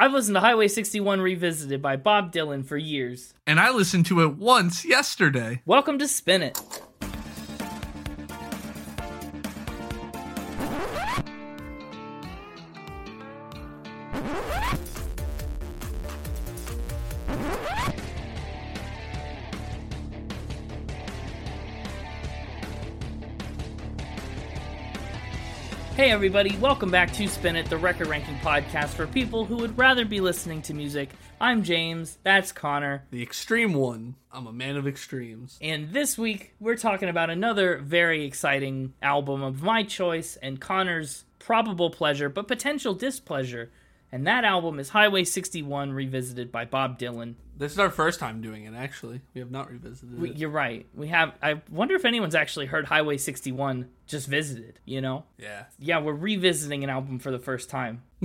[0.00, 3.34] I've listened to Highway 61 Revisited by Bob Dylan for years.
[3.48, 5.60] And I listened to it once yesterday.
[5.66, 6.56] Welcome to Spin It.
[26.18, 30.04] Everybody, welcome back to Spin It, the record ranking podcast for people who would rather
[30.04, 31.10] be listening to music.
[31.40, 34.16] I'm James, that's Connor, The extreme one.
[34.32, 35.56] I'm a man of extremes.
[35.62, 41.22] and this week we're talking about another very exciting album of my choice and Connor's
[41.38, 43.70] probable pleasure, but potential displeasure.
[44.10, 47.34] And that album is Highway 61 Revisited by Bob Dylan.
[47.58, 49.20] This is our first time doing it, actually.
[49.34, 50.38] We have not revisited We- it.
[50.38, 50.86] You're right.
[50.94, 51.34] We have.
[51.42, 55.24] I wonder if anyone's actually heard Highway 61 just visited, you know?
[55.36, 55.64] Yeah.
[55.78, 58.02] Yeah, we're revisiting an album for the first time.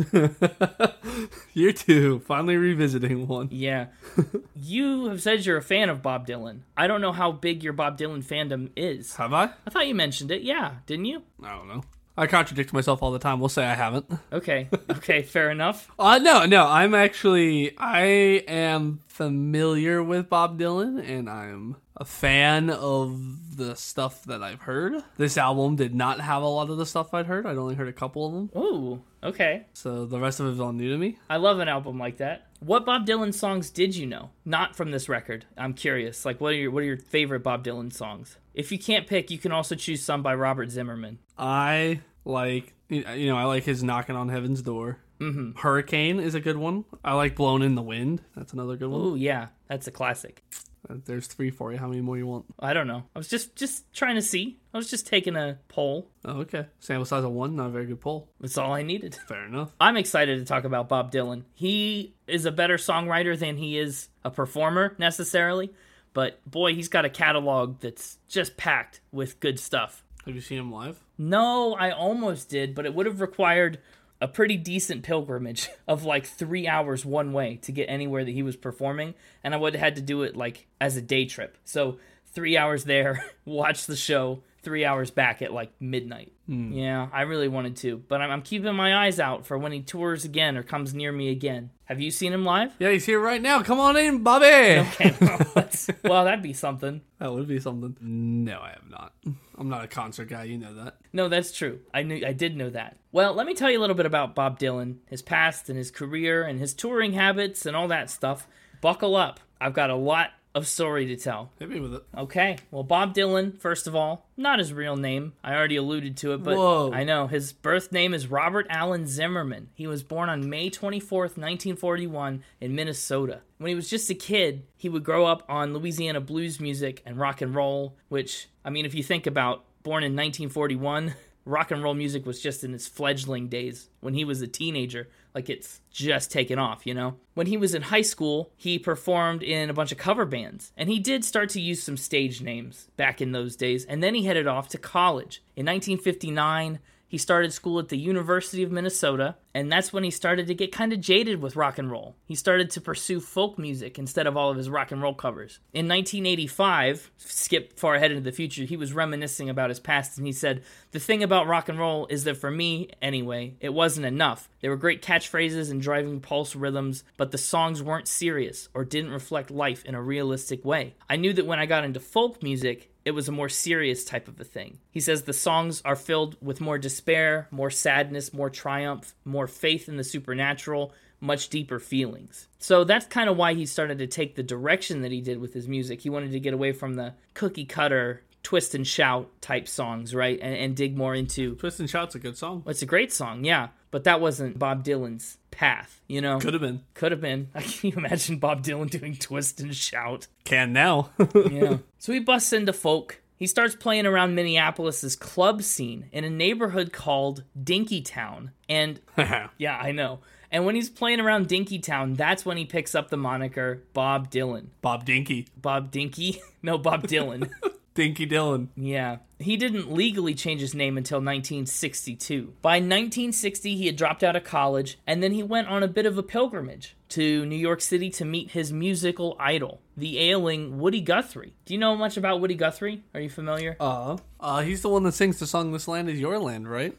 [1.53, 3.49] you too, finally revisiting one.
[3.51, 3.87] Yeah.
[4.55, 6.61] you have said you're a fan of Bob Dylan.
[6.77, 9.15] I don't know how big your Bob Dylan fandom is.
[9.17, 9.49] Have I?
[9.65, 10.41] I thought you mentioned it.
[10.43, 11.23] Yeah, didn't you?
[11.43, 11.83] I don't know.
[12.17, 13.39] I contradict myself all the time.
[13.39, 14.05] We'll say I haven't.
[14.31, 14.69] Okay.
[15.03, 15.91] Okay, fair enough.
[15.99, 16.65] Uh, no, no.
[16.65, 18.03] I'm actually, I
[18.47, 25.03] am familiar with Bob Dylan and I'm a fan of the stuff that I've heard.
[25.17, 27.45] This album did not have a lot of the stuff I'd heard.
[27.45, 28.61] I'd only heard a couple of them.
[28.61, 29.65] Ooh, okay.
[29.73, 31.17] So the rest of it is all new to me.
[31.29, 32.47] I love an album like that.
[32.63, 34.29] What Bob Dylan songs did you know?
[34.45, 35.45] Not from this record.
[35.57, 36.25] I'm curious.
[36.25, 38.37] Like what are your what are your favorite Bob Dylan songs?
[38.53, 41.19] If you can't pick, you can also choose some by Robert Zimmerman.
[41.37, 44.99] I like, you know, I like his knocking on heaven's door.
[45.19, 45.59] Mm-hmm.
[45.59, 46.85] Hurricane is a good one.
[47.03, 48.21] I like Blown in the Wind.
[48.35, 49.01] That's another good one.
[49.01, 49.47] Ooh, yeah.
[49.67, 50.43] That's a classic.
[50.89, 51.77] Uh, There's three for you.
[51.77, 52.45] How many more you want?
[52.59, 53.03] I don't know.
[53.15, 54.59] I was just just trying to see.
[54.73, 56.09] I was just taking a poll.
[56.25, 56.65] Oh, okay.
[56.79, 58.29] Sample size of one, not a very good poll.
[58.39, 59.15] That's all I needed.
[59.27, 59.73] Fair enough.
[59.79, 61.43] I'm excited to talk about Bob Dylan.
[61.53, 65.71] He is a better songwriter than he is a performer necessarily,
[66.13, 70.03] but boy, he's got a catalog that's just packed with good stuff.
[70.25, 71.03] Have you seen him live?
[71.17, 73.79] No, I almost did, but it would have required
[74.23, 78.41] a pretty decent pilgrimage of like three hours one way to get anywhere that he
[78.41, 79.13] was performing,
[79.43, 81.57] and I would have had to do it like as a day trip.
[81.65, 81.97] So
[82.27, 86.31] three hours there, watch the show, three hours back at like midnight.
[86.47, 86.73] Hmm.
[86.73, 89.81] Yeah, I really wanted to, but I'm, I'm keeping my eyes out for when he
[89.81, 91.69] tours again or comes near me again.
[91.85, 92.73] Have you seen him live?
[92.79, 93.61] Yeah, he's here right now.
[93.61, 94.45] Come on in, Bobby.
[94.45, 95.67] Okay, well,
[96.03, 97.01] well, that'd be something.
[97.19, 97.95] That would be something.
[98.01, 99.13] No, I have not.
[99.57, 100.43] I'm not a concert guy.
[100.45, 100.97] You know that.
[101.11, 101.79] No, that's true.
[101.93, 102.97] I knew I did know that.
[103.11, 105.91] Well, let me tell you a little bit about Bob Dylan, his past and his
[105.91, 108.47] career and his touring habits and all that stuff.
[108.81, 109.39] Buckle up.
[109.61, 111.51] I've got a lot of story to tell.
[111.59, 112.03] Hit me with it.
[112.15, 112.57] Okay.
[112.71, 115.33] Well, Bob Dylan, first of all, not his real name.
[115.43, 116.91] I already alluded to it, but Whoa.
[116.93, 119.69] I know his birth name is Robert Allen Zimmerman.
[119.73, 123.41] He was born on May 24th, 1941 in Minnesota.
[123.57, 127.17] When he was just a kid, he would grow up on Louisiana blues music and
[127.17, 131.15] rock and roll, which I mean, if you think about born in 1941,
[131.45, 135.09] rock and roll music was just in its fledgling days when he was a teenager
[135.33, 137.15] like it's just taken off, you know?
[137.33, 140.89] When he was in high school, he performed in a bunch of cover bands, and
[140.89, 144.25] he did start to use some stage names back in those days, and then he
[144.25, 145.41] headed off to college.
[145.55, 146.79] In 1959,
[147.13, 150.71] he started school at the University of Minnesota, and that's when he started to get
[150.71, 152.15] kind of jaded with rock and roll.
[152.25, 155.59] He started to pursue folk music instead of all of his rock and roll covers.
[155.73, 160.25] In 1985, skip far ahead into the future, he was reminiscing about his past, and
[160.25, 164.07] he said, The thing about rock and roll is that for me, anyway, it wasn't
[164.07, 164.49] enough.
[164.61, 169.11] There were great catchphrases and driving pulse rhythms, but the songs weren't serious or didn't
[169.11, 170.95] reflect life in a realistic way.
[171.07, 174.27] I knew that when I got into folk music, it was a more serious type
[174.27, 174.79] of a thing.
[174.91, 179.89] He says the songs are filled with more despair, more sadness, more triumph, more faith
[179.89, 182.47] in the supernatural, much deeper feelings.
[182.59, 185.53] So that's kind of why he started to take the direction that he did with
[185.53, 186.01] his music.
[186.01, 190.39] He wanted to get away from the cookie cutter, twist and shout type songs, right?
[190.41, 191.55] And, and dig more into.
[191.55, 192.63] Twist and Shout's a good song.
[192.67, 196.39] It's a great song, yeah, but that wasn't Bob Dylan's path, you know?
[196.39, 196.81] Could have been.
[196.95, 197.49] Could have been.
[197.53, 200.25] I Can you imagine Bob Dylan doing twist and shout?
[200.45, 201.11] Can now.
[201.51, 201.77] Yeah.
[201.99, 203.21] so he busts into folk.
[203.37, 208.49] He starts playing around Minneapolis's club scene in a neighborhood called Dinkytown.
[208.67, 208.99] And
[209.59, 210.21] yeah, I know.
[210.49, 214.69] And when he's playing around Dinkytown, that's when he picks up the moniker Bob Dylan.
[214.81, 215.47] Bob Dinky.
[215.55, 216.41] Bob Dinky?
[216.63, 217.51] No, Bob Dylan.
[217.93, 218.69] Dinky Dylan.
[218.75, 219.17] Yeah.
[219.43, 222.53] He didn't legally change his name until 1962.
[222.61, 226.05] By 1960, he had dropped out of college, and then he went on a bit
[226.05, 230.99] of a pilgrimage to New York City to meet his musical idol, the ailing Woody
[230.99, 231.53] Guthrie.
[231.65, 233.03] Do you know much about Woody Guthrie?
[233.13, 233.77] Are you familiar?
[233.79, 236.95] Uh, uh, he's the one that sings the song "This Land Is Your Land," right?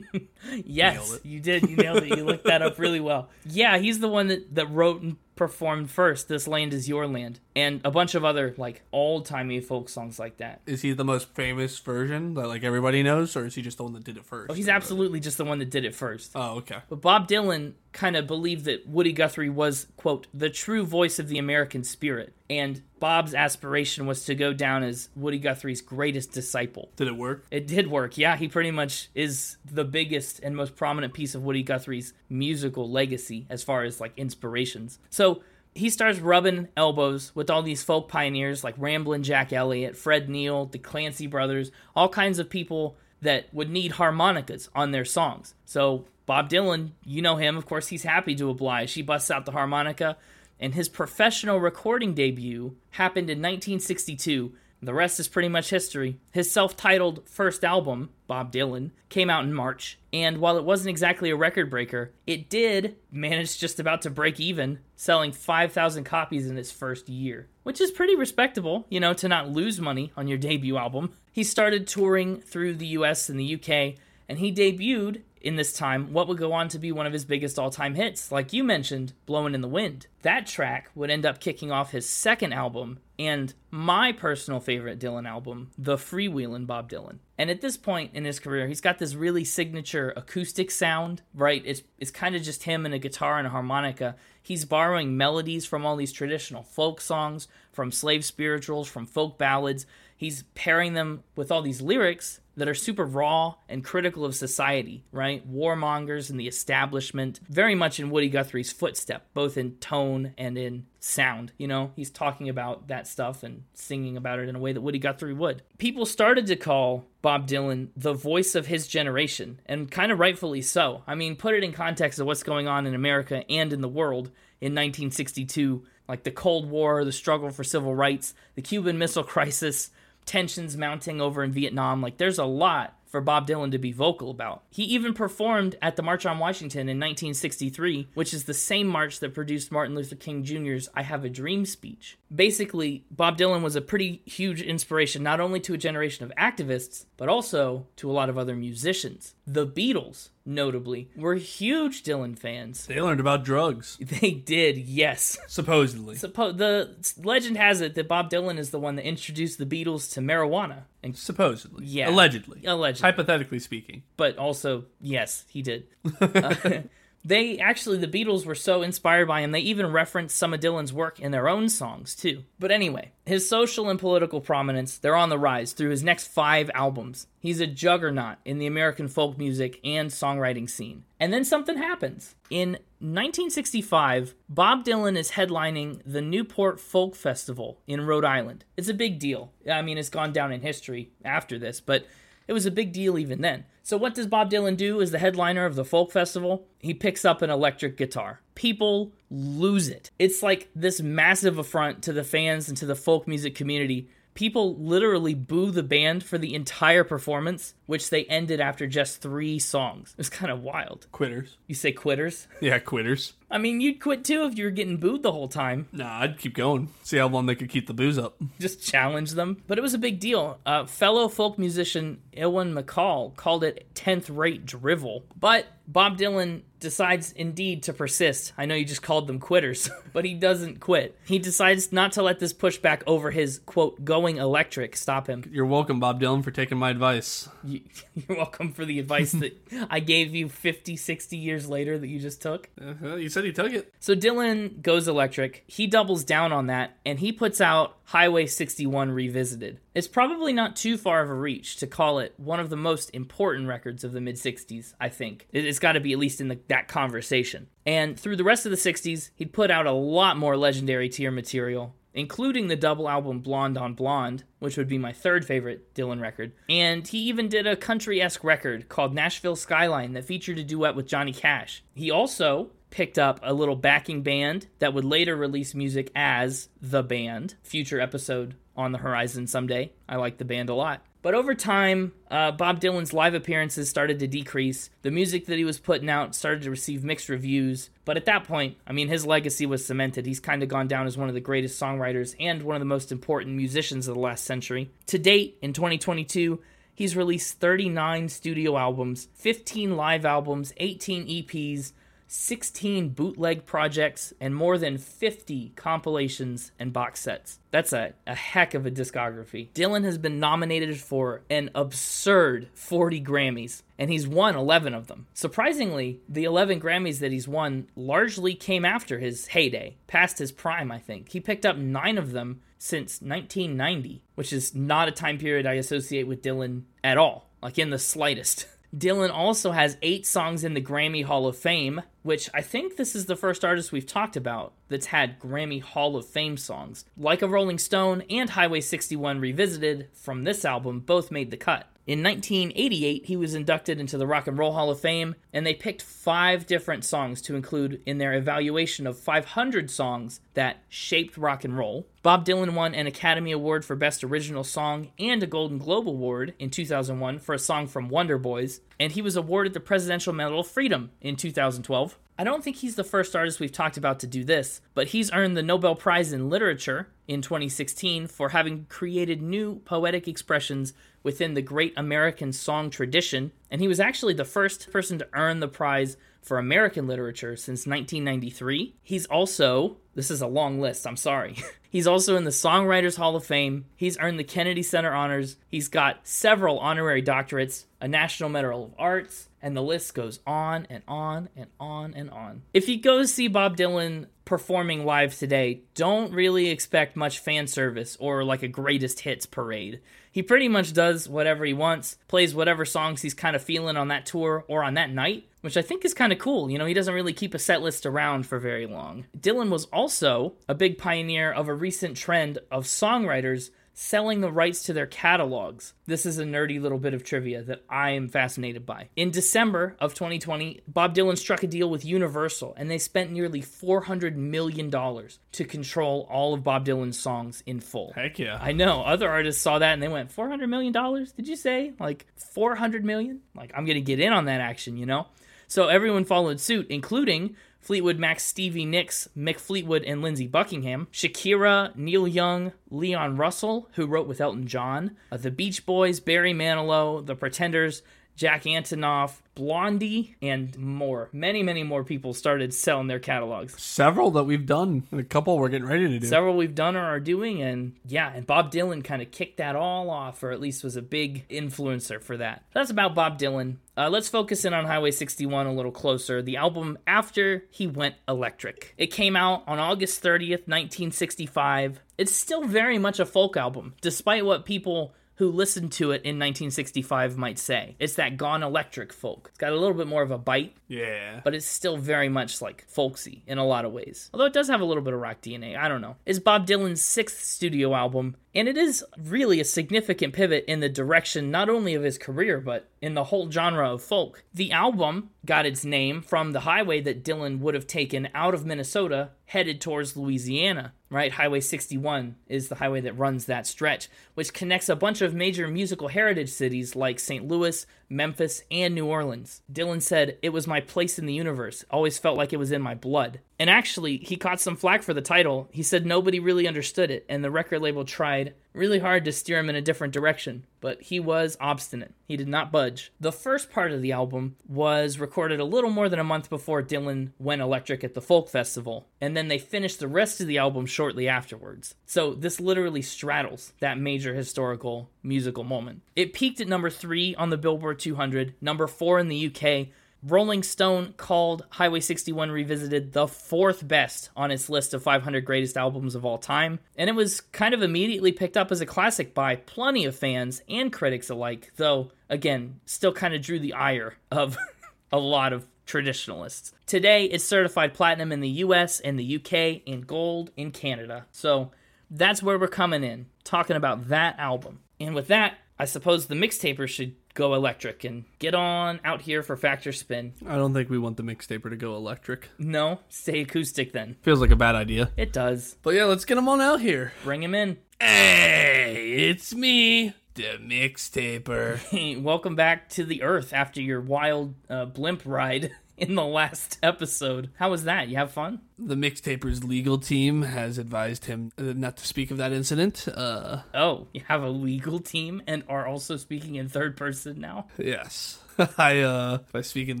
[0.64, 1.68] yes, you did.
[1.68, 2.16] You nailed it.
[2.16, 3.28] You looked that up really well.
[3.44, 7.40] Yeah, he's the one that, that wrote and performed first "This Land Is Your Land"
[7.54, 10.62] and a bunch of other like old timey folk songs like that.
[10.64, 13.82] Is he the most famous version that like everybody knows, or is he just the
[13.82, 14.50] one that did it first?
[14.50, 16.32] Oh, he's absolutely just the one that did it first.
[16.34, 16.78] Oh, okay.
[16.88, 21.28] But Bob Dylan kind of believed that Woody Guthrie was, quote, the true voice of
[21.28, 22.34] the American spirit.
[22.50, 26.90] And Bob's aspiration was to go down as Woody Guthrie's greatest disciple.
[26.96, 27.46] Did it work?
[27.50, 28.18] It did work.
[28.18, 32.90] Yeah, he pretty much is the biggest and most prominent piece of Woody Guthrie's musical
[32.90, 34.98] legacy as far as like inspirations.
[35.10, 35.42] So
[35.74, 40.66] he starts rubbing elbows with all these folk pioneers like Ramblin' Jack Elliott, Fred Neil,
[40.66, 45.54] the Clancy brothers, all kinds of people that would need harmonicas on their songs.
[45.64, 48.92] So Bob Dylan, you know him, of course, he's happy to oblige.
[48.92, 50.16] He busts out the harmonica,
[50.60, 54.52] and his professional recording debut happened in 1962.
[54.80, 56.20] The rest is pretty much history.
[56.30, 60.88] His self titled first album, Bob Dylan, came out in March, and while it wasn't
[60.88, 66.46] exactly a record breaker, it did manage just about to break even, selling 5,000 copies
[66.46, 70.26] in its first year, which is pretty respectable, you know, to not lose money on
[70.26, 71.12] your debut album.
[71.32, 73.98] He started touring through the US and the UK,
[74.28, 77.26] and he debuted in this time what would go on to be one of his
[77.26, 80.06] biggest all time hits, like you mentioned, Blowing in the Wind.
[80.22, 85.28] That track would end up kicking off his second album and my personal favorite Dylan
[85.28, 87.18] album, The Freewheelin' Bob Dylan.
[87.36, 91.62] And at this point in his career, he's got this really signature acoustic sound, right?
[91.64, 94.16] It's, it's kind of just him and a guitar and a harmonica.
[94.42, 99.86] He's borrowing melodies from all these traditional folk songs, from slave spirituals, from folk ballads.
[100.16, 105.04] He's pairing them with all these lyrics that are super raw and critical of society,
[105.10, 105.50] right?
[105.50, 110.86] Warmongers and the establishment, very much in Woody Guthrie's footstep, both in tone and in
[111.00, 111.52] sound.
[111.58, 114.80] You know, he's talking about that stuff and singing about it in a way that
[114.80, 115.62] Woody Guthrie would.
[115.78, 120.62] People started to call Bob Dylan the voice of his generation, and kind of rightfully
[120.62, 121.02] so.
[121.06, 123.88] I mean, put it in context of what's going on in America and in the
[123.88, 124.26] world
[124.60, 129.90] in 1962, like the Cold War, the struggle for civil rights, the Cuban Missile Crisis
[130.26, 132.00] tensions mounting over in Vietnam.
[132.00, 134.64] Like, there's a lot for Bob Dylan to be vocal about.
[134.70, 139.20] He even performed at the March on Washington in 1963, which is the same march
[139.20, 142.18] that produced Martin Luther King Jr.'s I Have a Dream speech.
[142.34, 147.04] Basically, Bob Dylan was a pretty huge inspiration not only to a generation of activists,
[147.16, 149.36] but also to a lot of other musicians.
[149.46, 152.86] The Beatles, notably, we were huge Dylan fans.
[152.86, 153.98] They learned about drugs.
[154.20, 155.38] They did, yes.
[155.48, 156.16] Supposedly.
[156.16, 160.12] Suppo- the legend has it that Bob Dylan is the one that introduced the Beatles
[160.14, 160.82] to marijuana.
[161.02, 161.84] And Supposedly.
[161.86, 162.08] Yeah.
[162.08, 162.62] Allegedly.
[162.64, 163.10] Allegedly.
[163.10, 164.02] Hypothetically speaking.
[164.16, 165.86] but also yes he did
[166.20, 166.82] Uh,
[167.24, 170.92] they actually the beatles were so inspired by him they even referenced some of dylan's
[170.92, 172.44] work in their own songs too.
[172.58, 176.70] But anyway his social and political prominence they're on the rise through his next five
[176.74, 177.26] albums.
[177.38, 181.04] He's a juggernaut in the american folk music and songwriting scene.
[181.18, 182.34] And then something happens.
[182.50, 188.64] In 1965 bob dylan is headlining the newport folk festival in rhode island.
[188.76, 189.52] It's a big deal.
[189.70, 192.06] I mean it's gone down in history after this but
[192.46, 193.64] it was a big deal even then.
[193.82, 196.66] So, what does Bob Dylan do as the headliner of the folk festival?
[196.80, 198.40] He picks up an electric guitar.
[198.54, 200.10] People lose it.
[200.18, 204.08] It's like this massive affront to the fans and to the folk music community.
[204.34, 209.60] People literally boo the band for the entire performance, which they ended after just three
[209.60, 210.10] songs.
[210.12, 211.06] It was kind of wild.
[211.12, 211.56] Quitters.
[211.68, 212.48] You say quitters?
[212.60, 213.34] Yeah, quitters.
[213.48, 215.86] I mean, you'd quit too if you were getting booed the whole time.
[215.92, 216.88] Nah, I'd keep going.
[217.04, 218.36] See how long they could keep the booze up.
[218.58, 219.62] just challenge them.
[219.68, 220.58] But it was a big deal.
[220.66, 225.24] Uh, fellow folk musician Ewan MacColl called it 10th rate drivel.
[225.38, 228.52] But Bob Dylan decides indeed to persist.
[228.58, 231.18] I know you just called them quitters, but he doesn't quit.
[231.24, 235.44] He decides not to let this pushback over his, quote, going electric stop him.
[235.50, 237.48] You're welcome, Bob Dylan, for taking my advice.
[237.62, 237.80] You,
[238.14, 239.56] you're welcome for the advice that
[239.90, 242.68] I gave you 50, 60 years later that you just took.
[242.80, 243.92] Uh-huh, you said he took it.
[244.00, 245.64] So Dylan goes electric.
[245.66, 249.80] He doubles down on that and he puts out Highway 61 Revisited.
[249.94, 253.10] It's probably not too far of a reach to call it one of the most
[253.14, 255.46] important records of the mid 60s, I think.
[255.52, 257.68] It- It's got to be at least in the, that conversation.
[257.86, 261.30] And through the rest of the 60s, he'd put out a lot more legendary tier
[261.30, 261.94] material.
[262.16, 266.52] Including the double album Blonde on Blonde, which would be my third favorite Dylan record.
[266.70, 270.94] And he even did a country esque record called Nashville Skyline that featured a duet
[270.94, 271.82] with Johnny Cash.
[271.92, 277.02] He also picked up a little backing band that would later release music as The
[277.02, 279.90] Band, future episode on the horizon someday.
[280.08, 281.04] I like the band a lot.
[281.20, 284.90] But over time, uh, Bob Dylan's live appearances started to decrease.
[285.02, 287.90] The music that he was putting out started to receive mixed reviews.
[288.04, 290.24] But at that point, I mean, his legacy was cemented.
[290.24, 292.86] He's kind of gone down as one of the greatest songwriters and one of the
[292.86, 294.92] most important musicians of the last century.
[295.06, 296.60] To date, in 2022,
[296.94, 301.92] he's released 39 studio albums, 15 live albums, 18 EPs,
[302.26, 307.58] 16 bootleg projects, and more than 50 compilations and box sets.
[307.70, 309.70] That's a, a heck of a discography.
[309.72, 315.26] Dylan has been nominated for an absurd 40 Grammys, and he's won 11 of them.
[315.34, 320.90] Surprisingly, the 11 Grammys that he's won largely came after his heyday, past his prime,
[320.90, 321.30] I think.
[321.30, 325.74] He picked up nine of them since 1990, which is not a time period I
[325.74, 328.66] associate with Dylan at all, like in the slightest.
[328.96, 333.16] Dylan also has eight songs in the Grammy Hall of Fame, which I think this
[333.16, 337.04] is the first artist we've talked about that's had Grammy Hall of Fame songs.
[337.16, 341.88] Like a Rolling Stone and Highway 61 Revisited from this album both made the cut.
[342.06, 345.72] In 1988, he was inducted into the Rock and Roll Hall of Fame, and they
[345.72, 351.64] picked five different songs to include in their evaluation of 500 songs that shaped rock
[351.64, 352.06] and roll.
[352.22, 356.52] Bob Dylan won an Academy Award for Best Original Song and a Golden Globe Award
[356.58, 360.60] in 2001 for a song from Wonder Boys, and he was awarded the Presidential Medal
[360.60, 362.18] of Freedom in 2012.
[362.36, 365.32] I don't think he's the first artist we've talked about to do this, but he's
[365.32, 371.54] earned the Nobel Prize in Literature in 2016 for having created new poetic expressions within
[371.54, 375.68] the great American song tradition, and he was actually the first person to earn the
[375.68, 378.96] prize for American literature since 1993.
[379.02, 381.56] He's also, this is a long list, I'm sorry.
[381.88, 383.84] He's also in the Songwriters Hall of Fame.
[383.94, 385.56] He's earned the Kennedy Center honors.
[385.68, 390.86] He's got several honorary doctorates, a National Medal of Arts, and the list goes on
[390.90, 392.62] and on and on and on.
[392.74, 398.14] If you go see Bob Dylan performing live today, don't really expect much fan service
[398.20, 400.00] or like a greatest hits parade.
[400.30, 404.08] He pretty much does whatever he wants, plays whatever songs he's kind of feeling on
[404.08, 406.70] that tour or on that night, which I think is kind of cool.
[406.70, 409.24] You know, he doesn't really keep a set list around for very long.
[409.38, 414.82] Dylan was also a big pioneer of a recent trend of songwriters selling the rights
[414.82, 415.94] to their catalogs.
[416.06, 419.08] This is a nerdy little bit of trivia that I am fascinated by.
[419.16, 423.62] In December of 2020, Bob Dylan struck a deal with Universal and they spent nearly
[423.62, 428.12] $400 million to control all of Bob Dylan's songs in full.
[428.14, 428.58] Heck yeah.
[428.60, 429.02] I know.
[429.02, 430.92] Other artists saw that and they went, $400 million?
[430.92, 431.92] Did you say?
[432.00, 433.40] Like, 400 million?
[433.54, 435.28] Like, I'm going to get in on that action, you know?
[435.68, 441.94] So everyone followed suit, including Fleetwood Mac's Stevie Nicks, Mick Fleetwood, and Lindsey Buckingham, Shakira,
[441.94, 447.24] Neil Young, Leon Russell, who wrote with Elton John, uh, the Beach Boys, Barry Manilow,
[447.26, 448.02] The Pretenders,
[448.36, 451.28] Jack Antonoff, Blondie, and more.
[451.32, 453.80] Many, many more people started selling their catalogs.
[453.80, 456.26] Several that we've done, and a couple we're getting ready to do.
[456.26, 459.76] Several we've done or are doing, and yeah, and Bob Dylan kind of kicked that
[459.76, 462.64] all off, or at least was a big influencer for that.
[462.72, 463.76] That's about Bob Dylan.
[463.96, 466.42] Uh, let's focus in on Highway 61 a little closer.
[466.42, 468.94] The album after he went electric.
[468.98, 472.00] It came out on August 30th, 1965.
[472.18, 476.38] It's still very much a folk album, despite what people who listened to it in
[476.38, 477.96] 1965 might say.
[477.98, 479.48] It's that gone electric folk.
[479.50, 481.40] It's got a little bit more of a bite, Yeah.
[481.44, 484.30] but it's still very much like folksy in a lot of ways.
[484.32, 485.76] Although it does have a little bit of rock DNA.
[485.76, 486.16] I don't know.
[486.24, 490.88] It's Bob Dylan's sixth studio album, and it is really a significant pivot in the
[490.88, 494.44] direction not only of his career, but in the whole genre of folk.
[494.54, 498.64] The album got its name from the highway that Dylan would have taken out of
[498.64, 501.32] Minnesota headed towards Louisiana, right?
[501.32, 505.68] Highway 61 is the highway that runs that stretch, which connects a bunch of major
[505.68, 507.46] musical heritage cities like St.
[507.46, 509.62] Louis, Memphis, and New Orleans.
[509.72, 511.84] Dylan said, It was my place in the universe.
[511.90, 513.40] Always felt like it was in my blood.
[513.58, 515.68] And actually, he caught some flack for the title.
[515.70, 519.58] He said nobody really understood it, and the record label tried really hard to steer
[519.58, 522.12] him in a different direction, but he was obstinate.
[522.26, 523.12] He did not budge.
[523.20, 526.82] The first part of the album was recorded a little more than a month before
[526.82, 530.58] Dylan went electric at the Folk Festival, and then they finished the rest of the
[530.58, 531.94] album shortly afterwards.
[532.04, 536.02] So this literally straddles that major historical musical moment.
[536.16, 539.88] It peaked at number three on the Billboard 200, number four in the UK.
[540.26, 545.76] Rolling Stone called Highway 61 Revisited the fourth best on its list of 500 greatest
[545.76, 549.34] albums of all time, and it was kind of immediately picked up as a classic
[549.34, 554.14] by plenty of fans and critics alike, though, again, still kind of drew the ire
[554.30, 554.56] of
[555.12, 556.72] a lot of traditionalists.
[556.86, 561.26] Today, it's certified platinum in the US and the UK and gold in Canada.
[561.32, 561.70] So
[562.10, 564.80] that's where we're coming in, talking about that album.
[564.98, 569.42] And with that, I suppose the mixtapers should go electric and get on out here
[569.42, 570.32] for Factor Spin.
[570.46, 572.48] I don't think we want the mixtaper to go electric.
[572.58, 574.16] No, stay acoustic then.
[574.22, 575.10] Feels like a bad idea.
[575.16, 575.76] It does.
[575.82, 577.12] But yeah, let's get them on out here.
[577.24, 577.78] Bring him in.
[578.00, 582.22] Hey, it's me, the mixtaper.
[582.22, 587.50] Welcome back to the Earth after your wild uh, blimp ride in the last episode.
[587.56, 588.08] How was that?
[588.08, 588.60] You have fun?
[588.78, 593.06] The mixtaper's legal team has advised him uh, not to speak of that incident.
[593.08, 597.66] Uh, Oh, you have a legal team and are also speaking in third person now?
[597.78, 598.40] yes.
[598.78, 600.00] I uh if I speak in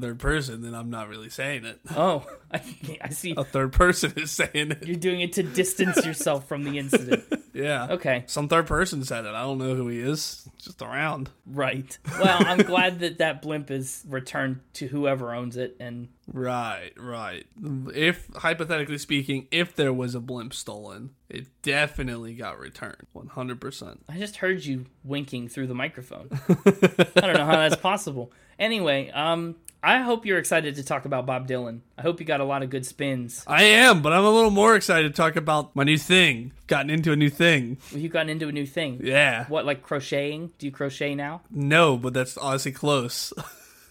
[0.00, 1.80] third person then I'm not really saying it.
[1.96, 2.60] Oh, I,
[3.00, 3.34] I see.
[3.36, 4.86] A third person is saying it.
[4.86, 7.24] You're doing it to distance yourself from the incident.
[7.54, 7.86] Yeah.
[7.92, 9.28] Okay, Some third person said it.
[9.28, 10.48] I don't know who he is.
[10.60, 11.30] Just around.
[11.46, 11.96] right.
[12.18, 15.76] Well, I'm glad that that blimp is returned to whoever owns it.
[15.78, 17.46] And Right, right.
[17.94, 23.06] If hypothetically speaking, if there was a blimp stolen, it definitely got returned.
[23.14, 23.98] 100%.
[24.08, 26.28] I just heard you winking through the microphone.
[26.48, 28.32] I don't know how that's possible.
[28.58, 31.80] Anyway, um, I hope you're excited to talk about Bob Dylan.
[31.98, 33.44] I hope you got a lot of good spins.
[33.46, 36.52] I am, but I'm a little more excited to talk about my new thing.
[36.68, 37.76] Gotten into a new thing.
[37.90, 39.00] you've gotten into a new thing.
[39.04, 39.44] Yeah.
[39.48, 40.52] What, like crocheting?
[40.58, 41.42] Do you crochet now?
[41.50, 43.32] No, but that's honestly close.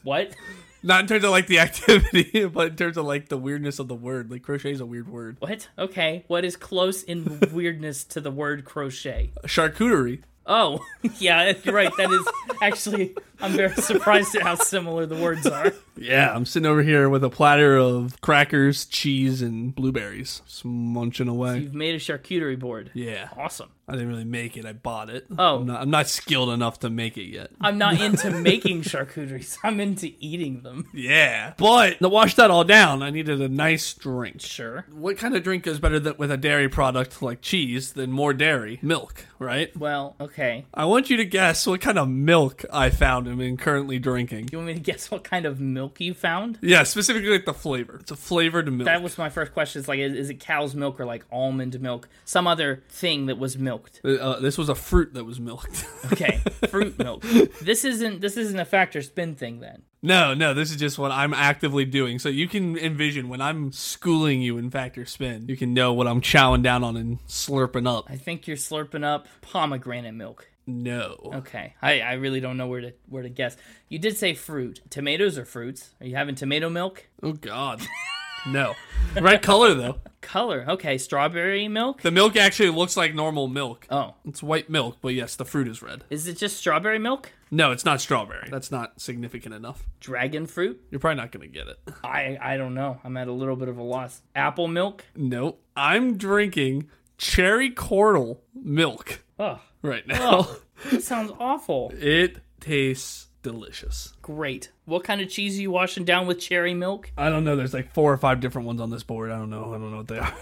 [0.04, 0.36] What?
[0.84, 3.88] Not in terms of like the activity, but in terms of like the weirdness of
[3.88, 4.30] the word.
[4.30, 5.38] Like crochet is a weird word.
[5.40, 5.70] What?
[5.78, 6.25] Okay.
[6.28, 9.32] What is close in weirdness to the word crochet?
[9.46, 10.24] Charcuterie.
[10.46, 10.86] Oh,
[11.20, 11.92] yeah, you're right.
[11.98, 12.28] That is
[12.62, 15.72] actually, I'm very surprised at how similar the words are.
[15.96, 20.42] Yeah, I'm sitting over here with a platter of crackers, cheese, and blueberries.
[20.46, 21.60] Just munching away.
[21.60, 22.92] You've made a charcuterie board.
[22.94, 23.30] Yeah.
[23.38, 23.70] Awesome.
[23.88, 24.66] I didn't really make it.
[24.66, 25.25] I bought it.
[25.38, 25.58] Oh.
[25.58, 27.52] I'm not, I'm not skilled enough to make it yet.
[27.60, 30.90] I'm not into making charcuteries, I'm into eating them.
[30.94, 31.54] Yeah.
[31.58, 34.42] But to wash that all down, I needed a nice drink.
[34.42, 34.86] Sure.
[34.92, 38.34] What kind of drink is better th- with a dairy product like cheese than more
[38.34, 38.80] dairy?
[38.82, 39.75] Milk, right?
[39.75, 40.66] Well, okay.
[40.74, 44.50] I want you to guess what kind of milk I found and am currently drinking.
[44.52, 46.58] You want me to guess what kind of milk you found?
[46.62, 47.98] Yeah, specifically like the flavor.
[48.00, 48.86] It's a flavored milk.
[48.86, 49.80] That was my first question.
[49.80, 52.08] It's like, is, is it cow's milk or like almond milk?
[52.24, 54.22] Some other thing that was milked.
[54.22, 55.86] Uh, this was a fruit that was milked.
[56.12, 57.24] Okay, fruit milk.
[57.62, 59.84] This isn't this isn't a factor spin thing then.
[60.02, 62.20] no, no, this is just what I'm actively doing.
[62.20, 66.08] So you can envision when I'm schooling you in Factor Spin, you can know what
[66.08, 68.06] I'm chowing down on and slurping up.
[68.10, 70.50] I think you're slurping up pomegranate milk.
[70.68, 71.18] No.
[71.36, 73.58] Okay, I, I really don't know where to where to guess.
[73.90, 74.82] You did say fruit.
[74.90, 75.94] Tomatoes are fruits.
[76.00, 77.08] Are you having tomato milk?
[77.24, 77.82] Oh, God.
[78.46, 78.74] No.
[79.22, 80.00] Right color, though.
[80.24, 80.65] Color.
[80.70, 82.01] Okay, strawberry milk.
[82.01, 83.86] The milk actually looks like normal milk.
[83.92, 86.03] Oh, It's white milk, but yes, the fruit is red.
[86.09, 87.31] is it just strawberry milk?
[87.51, 88.48] No, it's not strawberry.
[88.50, 89.86] That's not significant enough.
[90.00, 90.81] Dragon fruit?
[90.90, 91.77] You're probably not going to get it.
[92.03, 93.00] I I don't know.
[93.03, 94.22] I'm at a little bit of a loss.
[94.33, 95.05] Apple milk.
[95.16, 95.62] Nope.
[95.75, 100.48] I'm drinking cherry cordial milk Oh, right now.
[100.90, 101.92] that sounds awful.
[101.98, 104.14] It tastes delicious.
[104.22, 104.72] Great.
[104.86, 107.12] What kind of cheese are you washing down with cherry milk?
[107.18, 107.56] I don't know.
[107.56, 109.29] There's like four or five different ones on this board.
[109.29, 109.74] I don't know.
[109.74, 110.34] I don't know what they are.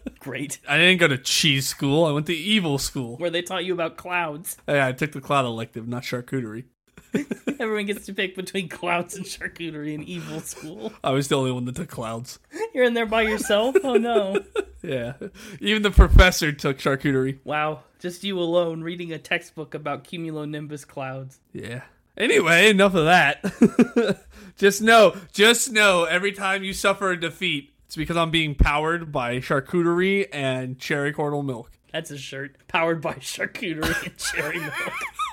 [0.20, 0.58] Great.
[0.68, 2.04] I didn't go to cheese school.
[2.04, 3.16] I went to evil school.
[3.16, 4.56] Where they taught you about clouds.
[4.66, 6.64] Hey, I took the cloud elective, not charcuterie.
[7.60, 10.92] Everyone gets to pick between clouds and charcuterie in evil school.
[11.04, 12.38] I was the only one that took clouds.
[12.74, 13.76] You're in there by yourself?
[13.82, 14.42] Oh no.
[14.84, 15.12] Yeah.
[15.60, 17.38] Even the professor took charcuterie.
[17.44, 17.84] Wow.
[18.00, 21.38] Just you alone reading a textbook about cumulonimbus clouds.
[21.52, 21.82] Yeah.
[22.16, 24.24] Anyway, enough of that.
[24.56, 29.12] just know, just know every time you suffer a defeat, it's because I'm being powered
[29.12, 31.70] by charcuterie and cherry cordial milk.
[31.92, 34.72] That's a shirt powered by charcuterie and cherry milk.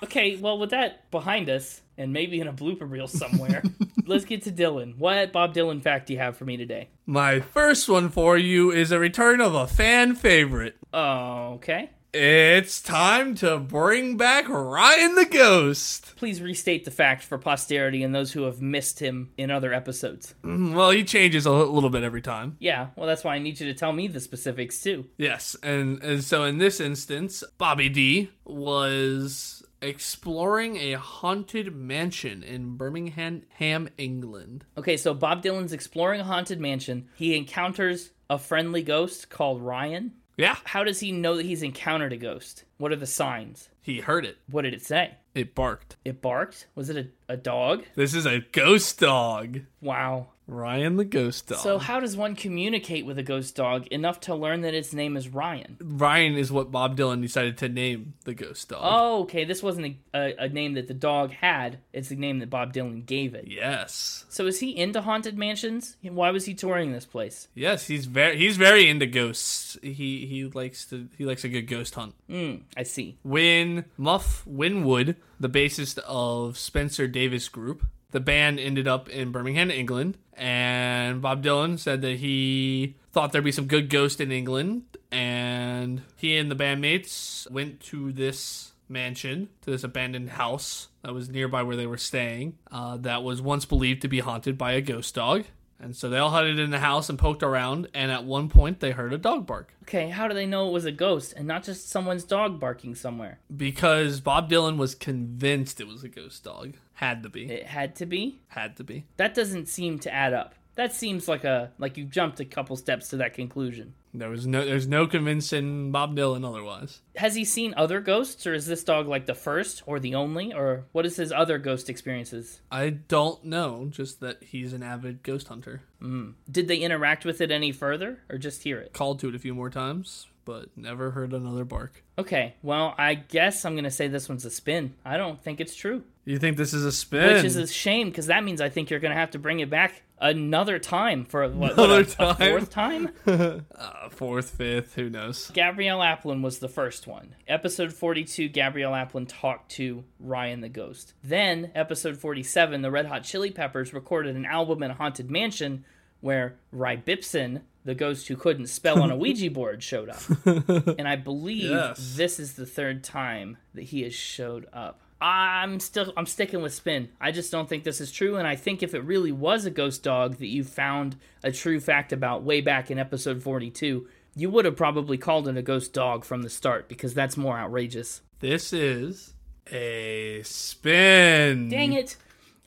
[0.04, 3.63] Okay, well, with that behind us, and maybe in a blooper reel somewhere,
[4.06, 4.98] let's get to Dylan.
[4.98, 6.89] What Bob Dylan fact do you have for me today?
[7.06, 10.78] My first one for you is a return of a fan favorite.
[10.93, 11.89] Oh, okay.
[12.12, 16.15] It's time to bring back Ryan the Ghost.
[16.15, 20.34] Please restate the fact for posterity and those who have missed him in other episodes.
[20.43, 22.58] Mm, well, he changes a little bit every time.
[22.58, 25.06] Yeah, well, that's why I need you to tell me the specifics too.
[25.17, 32.76] Yes, and, and so in this instance, Bobby D was exploring a haunted mansion in
[32.76, 34.65] Birmingham, Ham, England.
[34.80, 37.08] Okay, so Bob Dylan's exploring a haunted mansion.
[37.15, 40.13] He encounters a friendly ghost called Ryan.
[40.39, 42.63] Yeah, How does he know that he's encountered a ghost?
[42.78, 43.67] What are the signs?
[43.82, 44.38] he heard it.
[44.49, 45.15] What did it say?
[45.36, 45.97] It barked.
[46.06, 46.67] It barked?
[46.75, 46.95] Was it
[47.28, 47.84] a, a dog?
[47.95, 49.60] This is a ghost dog.
[49.82, 50.28] Wow.
[50.50, 51.60] Ryan the ghost dog.
[51.60, 55.16] So, how does one communicate with a ghost dog enough to learn that its name
[55.16, 55.78] is Ryan?
[55.80, 58.82] Ryan is what Bob Dylan decided to name the ghost dog.
[58.84, 59.46] Oh, okay.
[59.46, 61.80] This wasn't a, a, a name that the dog had.
[61.94, 63.46] It's the name that Bob Dylan gave it.
[63.48, 64.26] Yes.
[64.30, 65.98] So, is he into haunted mansions?
[66.02, 67.48] Why was he touring this place?
[67.54, 69.78] Yes, he's very he's very into ghosts.
[69.82, 72.16] He he likes to he likes a good ghost hunt.
[72.30, 73.18] Mm, I see.
[73.24, 79.72] When Muff Winwood, the bassist of Spencer Davis Group, the band ended up in Birmingham,
[79.72, 84.84] England, and Bob Dylan said that he thought there'd be some good ghosts in England,
[85.12, 91.30] and he and the bandmates went to this mansion, to this abandoned house that was
[91.30, 94.82] nearby where they were staying, uh, that was once believed to be haunted by a
[94.82, 95.45] ghost dog.
[95.80, 98.82] And so they all hunted in the house and poked around, and at one point
[98.82, 99.74] they heard a dog bark.
[99.84, 102.96] Okay, how do they know it was a ghost and not just someone's dog barking
[102.96, 103.39] somewhere?
[103.56, 106.76] Because Bob Dylan was convinced it was a ghost dog.
[106.96, 107.50] Had to be.
[107.50, 108.42] It had to be.
[108.50, 109.06] Had to be.
[109.15, 110.54] That doesn't seem to add up.
[110.76, 113.94] That seems like a like you jumped a couple steps to that conclusion.
[114.13, 117.02] There was no there's no convincing Bob Dylan otherwise.
[117.15, 120.54] Has he seen other ghosts or is this dog like the first or the only
[120.54, 122.62] or what is his other ghost experiences?
[122.72, 125.84] I don't know, just that he's an avid ghost hunter.
[126.00, 126.32] Hmm.
[126.50, 128.93] Did they interact with it any further or just hear it?
[128.93, 132.04] Called to it a few more times, but never heard another bark.
[132.18, 134.96] Okay, well, I guess I'm going to say this one's a spin.
[135.06, 136.02] I don't think it's true.
[136.26, 137.36] You think this is a spin?
[137.36, 139.60] Which is a shame because that means I think you're going to have to bring
[139.60, 142.50] it back another time for what, Another what, a, a time?
[142.50, 143.10] fourth time?
[143.78, 145.52] uh, fourth, fifth, who knows?
[145.54, 147.36] Gabrielle Aplin was the first one.
[147.48, 151.14] Episode 42, Gabrielle Aplin talked to Ryan the Ghost.
[151.24, 155.86] Then, episode 47, the Red Hot Chili Peppers recorded an album in a haunted mansion
[156.22, 160.22] where Ry Bipson, the ghost who couldn't spell on a Ouija board, showed up.
[160.46, 162.15] and I believe Yes.
[162.15, 165.02] this is the third time that he has showed up.
[165.22, 167.10] I'm still I'm sticking with spin.
[167.20, 169.70] I just don't think this is true and I think if it really was a
[169.72, 174.50] ghost dog that you found a true fact about way back in episode 42, you
[174.50, 178.22] would have probably called it a ghost dog from the start because that's more outrageous.
[178.39, 179.34] This is
[179.70, 181.68] a spin.
[181.70, 182.15] Dang it.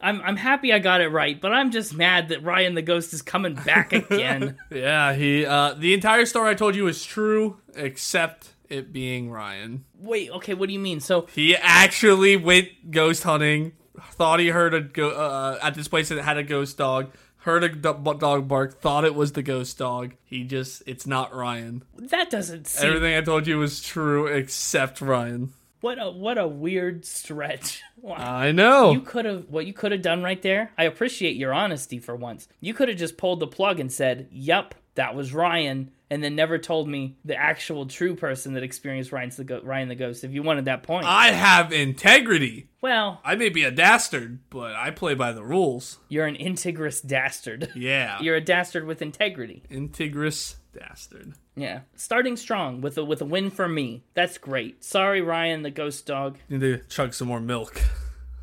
[0.02, 3.12] I'm I'm happy I got it right, but I'm just mad that Ryan the ghost
[3.12, 4.56] is coming back again.
[4.70, 9.84] Yeah, he uh the entire story I told you is true except it being Ryan.
[9.98, 11.00] Wait, okay, what do you mean?
[11.00, 13.72] So He actually went ghost hunting,
[14.12, 17.62] thought he heard a go- uh, at this place that had a ghost dog, heard
[17.64, 20.14] a dog bark, thought it was the ghost dog.
[20.24, 21.84] He just it's not Ryan.
[21.98, 25.52] that doesn't seem Everything I told you was true except Ryan.
[25.82, 27.82] What a what a weird stretch.
[28.02, 28.16] Wow.
[28.18, 28.90] I know.
[28.90, 30.72] You could have what you could have done right there.
[30.76, 32.48] I appreciate your honesty for once.
[32.60, 36.34] You could have just pulled the plug and said, "Yup, that was Ryan," and then
[36.34, 40.24] never told me the actual true person that experienced Ryan's the go- Ryan the Ghost.
[40.24, 42.70] If you wanted that point, I have integrity.
[42.80, 46.00] well, I may be a dastard, but I play by the rules.
[46.08, 47.68] you're an integrous dastard.
[47.76, 48.18] Yeah.
[48.20, 49.62] You're a dastard with integrity.
[49.70, 51.34] Integris dastard.
[51.54, 54.04] Yeah, starting strong with a with a win for me.
[54.14, 54.82] That's great.
[54.82, 56.38] Sorry, Ryan the Ghost Dog.
[56.48, 57.82] Need to chug some more milk.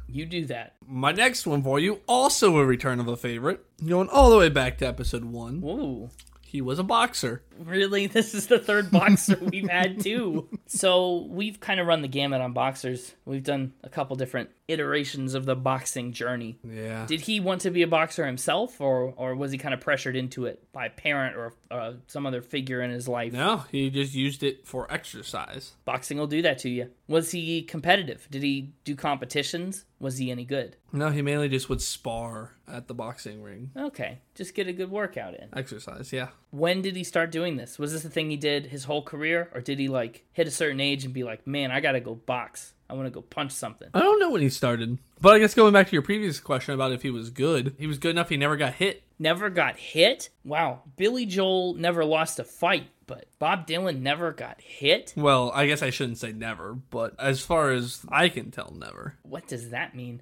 [0.07, 0.73] You do that.
[0.87, 3.63] My next one for you, also a return of a favorite.
[3.85, 5.61] Going all the way back to episode one.
[5.63, 6.09] Ooh.
[6.49, 7.43] He was a boxer.
[7.59, 8.07] Really?
[8.19, 10.47] This is the third boxer we've had too.
[10.65, 13.15] So we've kind of run the gamut on boxers.
[13.25, 16.59] We've done a couple different iterations of the boxing journey.
[16.63, 17.07] Yeah.
[17.07, 20.15] Did he want to be a boxer himself, or or was he kind of pressured
[20.15, 23.33] into it by a parent or uh, some other figure in his life?
[23.33, 25.73] No, he just used it for exercise.
[25.85, 26.91] Boxing will do that to you.
[27.09, 28.27] Was he competitive?
[28.29, 29.85] Did he do competitions?
[29.99, 30.77] Was he any good?
[30.93, 33.71] No, he mainly just would spar at the boxing ring.
[33.75, 35.49] Okay, just get a good workout in.
[35.57, 36.27] Exercise, yeah.
[36.51, 37.79] When did he start doing this?
[37.79, 40.51] Was this a thing he did his whole career, or did he like hit a
[40.51, 42.73] certain age and be like, "Man, I gotta go box.
[42.87, 44.99] I want to go punch something." I don't know when he started.
[45.19, 47.87] But I guess going back to your previous question about if he was good, he
[47.87, 49.01] was good enough he never got hit.
[49.19, 50.29] Never got hit.
[50.45, 55.13] Wow, Billy Joel never lost a fight, but Bob Dylan never got hit.
[55.17, 59.15] Well, I guess I shouldn't say never, but as far as I can tell, never.
[59.23, 60.21] What does that mean?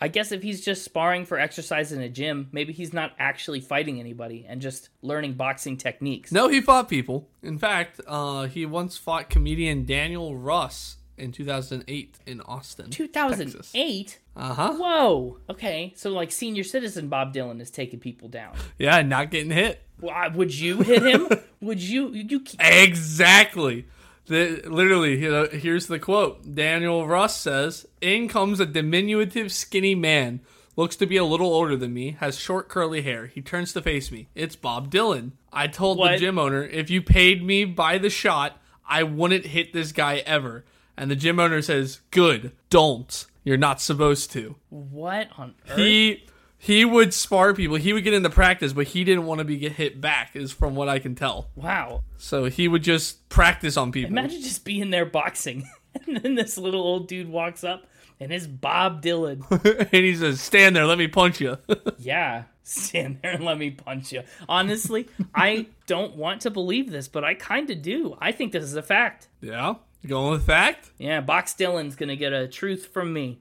[0.00, 3.60] I guess if he's just sparring for exercise in a gym, maybe he's not actually
[3.60, 6.32] fighting anybody and just learning boxing techniques.
[6.32, 7.28] No, he fought people.
[7.42, 12.90] In fact, uh, he once fought comedian Daniel Russ in 2008 in Austin.
[12.90, 14.18] 2008?
[14.36, 14.72] Uh huh.
[14.74, 15.38] Whoa.
[15.48, 18.56] Okay, so like senior citizen Bob Dylan is taking people down.
[18.78, 19.82] Yeah, not getting hit.
[20.00, 21.28] Would you hit him?
[21.60, 23.86] would you you Exactly.
[24.26, 26.54] The, literally, you know, here's the quote.
[26.54, 30.40] Daniel Russ says, "In comes a diminutive, skinny man.
[30.76, 32.12] Looks to be a little older than me.
[32.20, 33.26] Has short, curly hair.
[33.26, 34.28] He turns to face me.
[34.34, 35.32] It's Bob Dylan.
[35.52, 38.56] I told the gym owner, if you paid me by the shot,
[38.88, 40.64] I wouldn't hit this guy ever.
[41.00, 42.52] And the gym owner says, "Good.
[42.68, 43.24] Don't.
[43.42, 45.78] You're not supposed to." what on earth?
[45.78, 46.24] He
[46.58, 47.76] he would spar people.
[47.76, 50.36] He would get into practice, but he didn't want to be get hit back.
[50.36, 51.48] Is from what I can tell.
[51.54, 52.02] Wow.
[52.18, 54.10] So he would just practice on people.
[54.10, 55.66] Imagine just being there boxing,
[56.06, 57.86] and then this little old dude walks up,
[58.20, 59.42] and it's Bob Dylan.
[59.92, 61.56] and he says, "Stand there, let me punch you."
[61.98, 64.22] yeah, stand there and let me punch you.
[64.46, 68.18] Honestly, I don't want to believe this, but I kind of do.
[68.20, 69.28] I think this is a fact.
[69.40, 70.90] yeah, going with fact.
[70.98, 73.40] Yeah, Box Dylan's gonna get a truth from me.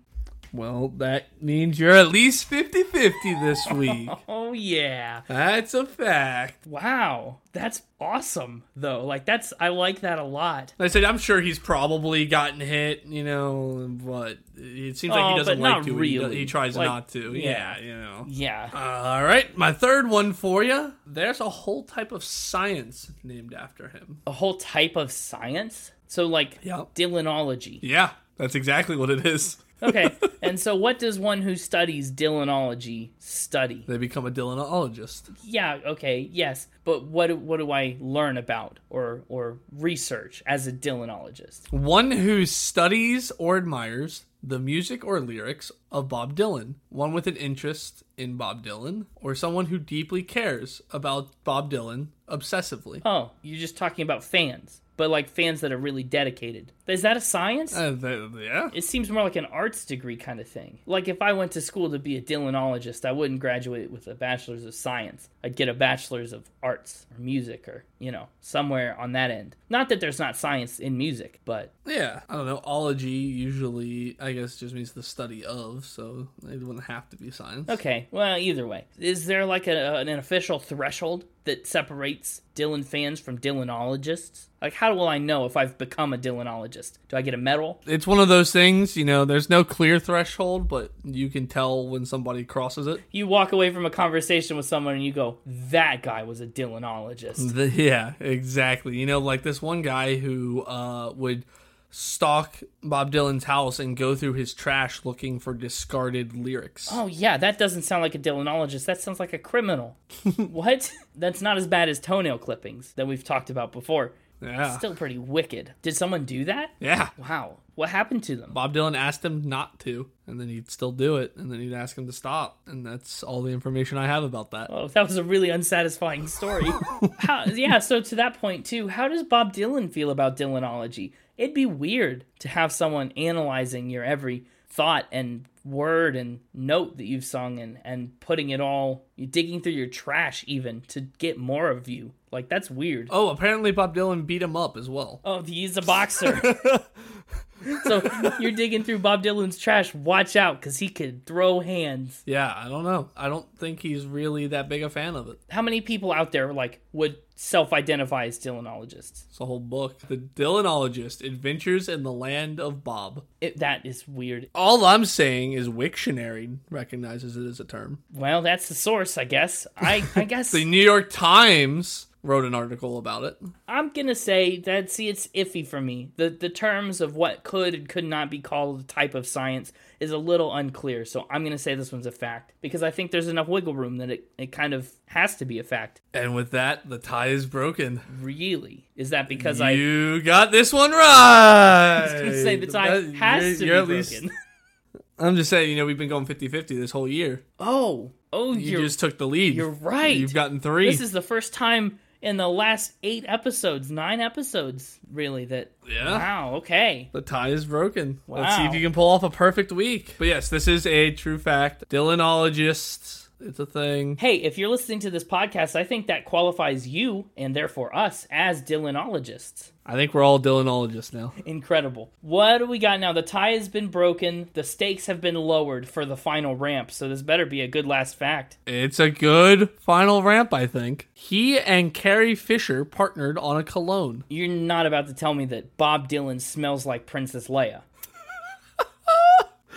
[0.51, 4.09] Well, that means you're at least 50-50 this week.
[4.27, 5.21] Oh yeah.
[5.27, 6.65] That's a fact.
[6.65, 7.37] Wow.
[7.53, 9.05] That's awesome though.
[9.05, 10.73] Like that's I like that a lot.
[10.79, 15.29] I said, I'm sure he's probably gotten hit, you know, but it seems like Oh,
[15.33, 15.93] he doesn't but like to.
[15.99, 16.37] He, really.
[16.37, 17.35] he tries Like, not to.
[17.35, 17.77] yeah.
[17.77, 18.25] Yeah, you know.
[18.27, 18.69] Yeah.
[18.73, 20.93] All right, my third one for you.
[21.05, 24.21] There's a whole type of science named after him.
[24.25, 25.91] a whole type of science.
[26.09, 26.61] So like.
[26.95, 27.79] Dylanology.
[27.81, 29.57] Yeah, that's exactly what it is.
[29.81, 30.11] Okay.
[30.41, 33.85] and so what does one who studies Dylanology study?
[33.87, 35.29] They become a Dylanologist.
[35.43, 36.67] Yeah, okay, yes.
[36.83, 41.71] But what do, what do I learn about or or research as a Dylanologist?
[41.71, 47.35] One who studies or admires the music or lyrics of Bob Dylan, one with an
[47.35, 53.01] interest in Bob Dylan, or someone who deeply cares about Bob Dylan obsessively.
[53.05, 56.71] Oh, you're just talking about fans, but like fans that are really dedicated.
[56.87, 57.75] Is that a science?
[57.75, 58.69] Uh, th- yeah.
[58.73, 60.79] it seems more like an arts degree kind of thing.
[60.85, 64.15] Like if I went to school to be a Dylanologist, I wouldn't graduate with a
[64.15, 65.29] bachelor's of science.
[65.43, 69.55] I'd get a bachelor's of arts or music or, you know, somewhere on that end.
[69.69, 72.21] Not that there's not science in music, but Yeah.
[72.27, 72.61] I don't know.
[72.63, 77.31] Ology usually, I guess, just means the study of, so it wouldn't have to be
[77.31, 77.69] science.
[77.69, 78.07] okay.
[78.11, 78.85] Well, either way.
[78.97, 84.47] Is there like a, an official threshold that separates Dylan fans from Dylanologists?
[84.61, 86.97] Like how will I know if I've become a Dylanologist?
[87.07, 87.81] Do I get a medal?
[87.87, 91.87] It's one of those things, you know, there's no clear threshold, but you can tell
[91.87, 93.01] when somebody crosses it.
[93.11, 96.47] You walk away from a conversation with someone and you go, "That guy was a
[96.47, 98.97] Dylanologist." The- yeah, exactly.
[98.97, 101.45] You know, like this one guy who uh, would
[101.91, 106.87] stalk Bob Dylan's house and go through his trash looking for discarded lyrics.
[106.91, 108.85] Oh yeah, that doesn't sound like a Dylanologist.
[108.85, 109.97] That sounds like a criminal.
[110.37, 110.91] what?
[111.15, 114.13] That's not as bad as toenail clippings that we've talked about before.
[114.41, 114.77] yeah.
[114.77, 115.73] Still pretty wicked.
[115.81, 116.71] Did someone do that?
[116.79, 117.09] yeah.
[117.17, 117.57] Wow.
[117.75, 118.51] What happened to them?
[118.51, 121.71] Bob Dylan asked him not to, and then he'd still do it, and then he'd
[121.71, 122.59] ask him to stop.
[122.67, 124.67] And that's all the information I have about that.
[124.69, 126.69] Oh, that was a really unsatisfying story.
[127.19, 131.13] how, yeah, so to that point too, how does Bob Dylan feel about Dylanology?
[131.39, 137.05] It'd be weird to have someone analyzing your every thought and word and note that
[137.05, 141.37] you've sung and, and putting it all you digging through your trash even to get
[141.37, 142.11] more of you.
[142.29, 143.07] Like that's weird.
[143.09, 145.21] Oh, apparently Bob Dylan beat him up as well.
[145.23, 146.41] Oh, he's a boxer.
[147.83, 148.01] so
[148.39, 149.93] you're digging through Bob Dylan's trash.
[149.93, 152.21] Watch out, because he could throw hands.
[152.25, 153.09] Yeah, I don't know.
[153.15, 155.39] I don't think he's really that big a fan of it.
[155.49, 159.25] How many people out there like would self-identify as Dylanologists?
[159.29, 159.97] It's a whole book.
[160.07, 163.23] The Dylanologist Adventures in the Land of Bob.
[163.39, 164.49] It, that is weird.
[164.53, 167.99] All I'm saying is Wiktionary recognizes it as a term.
[168.13, 169.67] Well, that's the source, I guess.
[169.77, 173.37] I I guess The New York Times wrote an article about it.
[173.67, 174.91] I'm gonna say that.
[174.91, 176.11] See, it's iffy for me.
[176.17, 179.71] The the terms of what could and could not be called a type of science
[180.01, 181.05] is a little unclear.
[181.05, 183.97] So I'm gonna say this one's a fact because I think there's enough wiggle room
[183.97, 186.01] that it, it kind of has to be a fact.
[186.13, 188.01] And with that, the tie is broken.
[188.21, 192.01] Really, is that because I You got this one right.
[192.11, 194.31] was gonna say the tie That- has you're- to you're be at least- broken?
[195.21, 197.43] I'm just saying, you know, we've been going 50-50 this whole year.
[197.59, 199.53] Oh, oh, You just took the lead.
[199.53, 200.15] you're right.
[200.15, 200.85] You've gotten three.
[200.89, 205.45] This is the first time in the last eight episodes, nine episodes, really.
[205.45, 206.17] That Yeah.
[206.17, 206.55] Wow.
[206.55, 207.09] Okay.
[207.11, 208.19] The tie is broken.
[208.27, 210.15] Let's see if you can pull off a perfect week.
[210.17, 211.85] But yes, this is a true fact.
[211.89, 214.17] Dylanologists, it's a thing.
[214.17, 218.27] Hey, if you're listening to this podcast, I think that qualifies you and therefore us
[218.29, 219.71] as Dylanologists.
[219.85, 221.33] I think we're all Dylanologists now.
[221.45, 222.11] Incredible.
[222.21, 223.11] What do we got now?
[223.11, 224.49] The tie has been broken.
[224.53, 226.91] The stakes have been lowered for the final ramp.
[226.91, 228.57] So this better be a good last fact.
[228.67, 231.09] It's a good final ramp, I think.
[231.13, 234.25] He and Carrie Fisher partnered on a cologne.
[234.29, 237.81] You're not about to tell me that Bob Dylan smells like Princess Leia.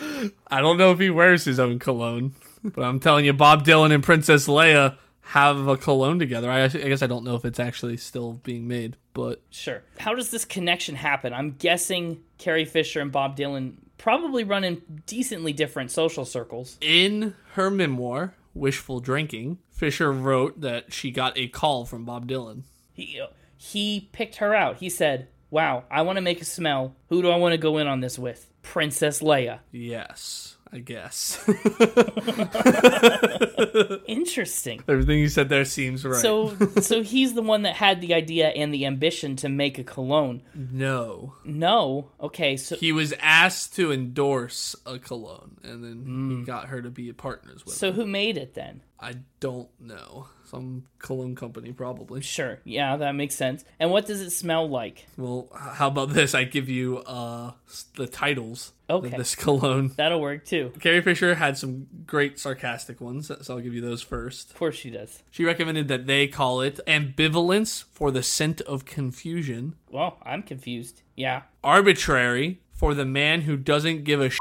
[0.49, 3.93] I don't know if he wears his own cologne, but I'm telling you, Bob Dylan
[3.93, 4.97] and Princess Leia
[5.27, 6.51] have a cologne together.
[6.51, 9.83] I, I guess I don't know if it's actually still being made, but Sure.
[9.99, 11.33] How does this connection happen?
[11.33, 16.77] I'm guessing Carrie Fisher and Bob Dylan probably run in decently different social circles.
[16.81, 22.63] in her memoir, Wishful Drinking, Fisher wrote that she got a call from Bob Dylan.
[22.93, 24.77] He uh, he picked her out.
[24.77, 26.95] He said, "Wow, I want to make a smell.
[27.09, 28.49] Who do I want to go in on this with?
[28.63, 30.52] Princess Leia." Yes.
[30.75, 31.39] I guess.
[34.07, 34.83] Interesting.
[34.89, 36.21] Everything you said there seems right.
[36.21, 39.85] So, so he's the one that had the idea and the ambition to make a
[39.85, 40.43] cologne.
[40.55, 41.35] no.
[41.45, 46.45] No, okay, so He was asked to endorse a cologne, and then he hmm.
[46.45, 47.95] got her to be partners with so him.
[47.95, 48.81] who made it then?
[48.99, 50.29] I don't know.
[50.53, 52.21] Some cologne company, probably.
[52.21, 53.65] Sure, yeah, that makes sense.
[53.81, 55.07] And what does it smell like?
[55.17, 56.35] Well, how about this?
[56.35, 57.53] I give you uh
[57.97, 59.09] the titles Okay.
[59.09, 59.93] of this cologne.
[59.97, 60.73] That'll work too.
[60.79, 64.51] Carrie Fisher had some great sarcastic ones, so I'll give you those first.
[64.51, 65.23] Of course she does.
[65.31, 71.01] She recommended that they call it ambivalence for the scent of confusion, Well, I'm confused.
[71.17, 74.39] Yeah, arbitrary for the man who doesn't give a sh-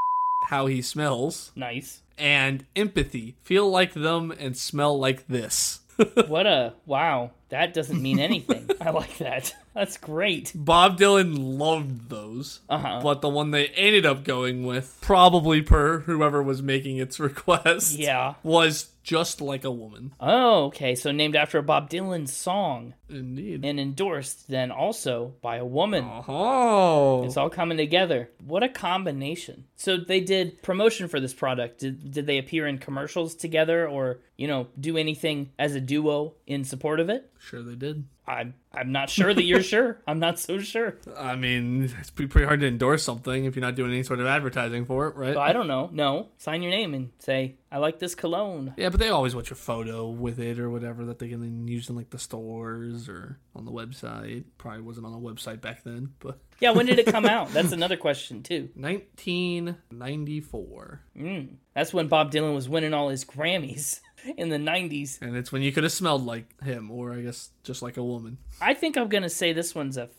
[0.47, 2.02] how he smells, nice.
[2.17, 5.81] and empathy, feel like them and smell like this.
[6.27, 7.32] What a wow.
[7.52, 8.70] That doesn't mean anything.
[8.82, 9.56] I like that.
[9.74, 10.52] That's great.
[10.54, 13.00] Bob Dylan loved those, Uh-huh.
[13.02, 17.98] but the one they ended up going with, probably per whoever was making its request,
[17.98, 18.34] Yeah.
[18.44, 20.12] was just like a woman.
[20.20, 20.94] Oh, okay.
[20.96, 23.64] So named after a Bob Dylan song Indeed.
[23.66, 26.06] and endorsed then also by a woman.
[26.28, 28.30] Oh, It's all coming together.
[28.46, 29.66] What a combination.
[29.76, 31.80] So they did promotion for this product.
[31.80, 36.34] Did, did they appear in commercials together or, you know, do anything as a duo
[36.46, 37.32] in support of it?
[37.41, 38.06] Sure they did.
[38.27, 39.99] I'm I'm not sure that you're sure.
[40.08, 40.97] I'm not so sure.
[41.17, 44.19] I mean, it's pretty pretty hard to endorse something if you're not doing any sort
[44.19, 45.36] of advertising for it, right?
[45.36, 45.89] I don't know.
[45.91, 46.30] No.
[46.38, 48.73] Sign your name and say, I like this cologne.
[48.77, 51.67] Yeah, but they always want your photo with it or whatever that they can then
[51.67, 54.43] use in like the stores or on the website.
[54.58, 57.49] Probably wasn't on the website back then, but Yeah, when did it come out?
[57.54, 58.69] That's another question too.
[58.75, 61.01] 1994.
[61.17, 63.99] Mm, that's when Bob Dylan was winning all his Grammys
[64.38, 65.22] in the 90s.
[65.22, 68.04] And it's when you could have smelled like him, or I guess just like a
[68.04, 68.38] woman.
[68.60, 70.10] I think I'm going to say this one's a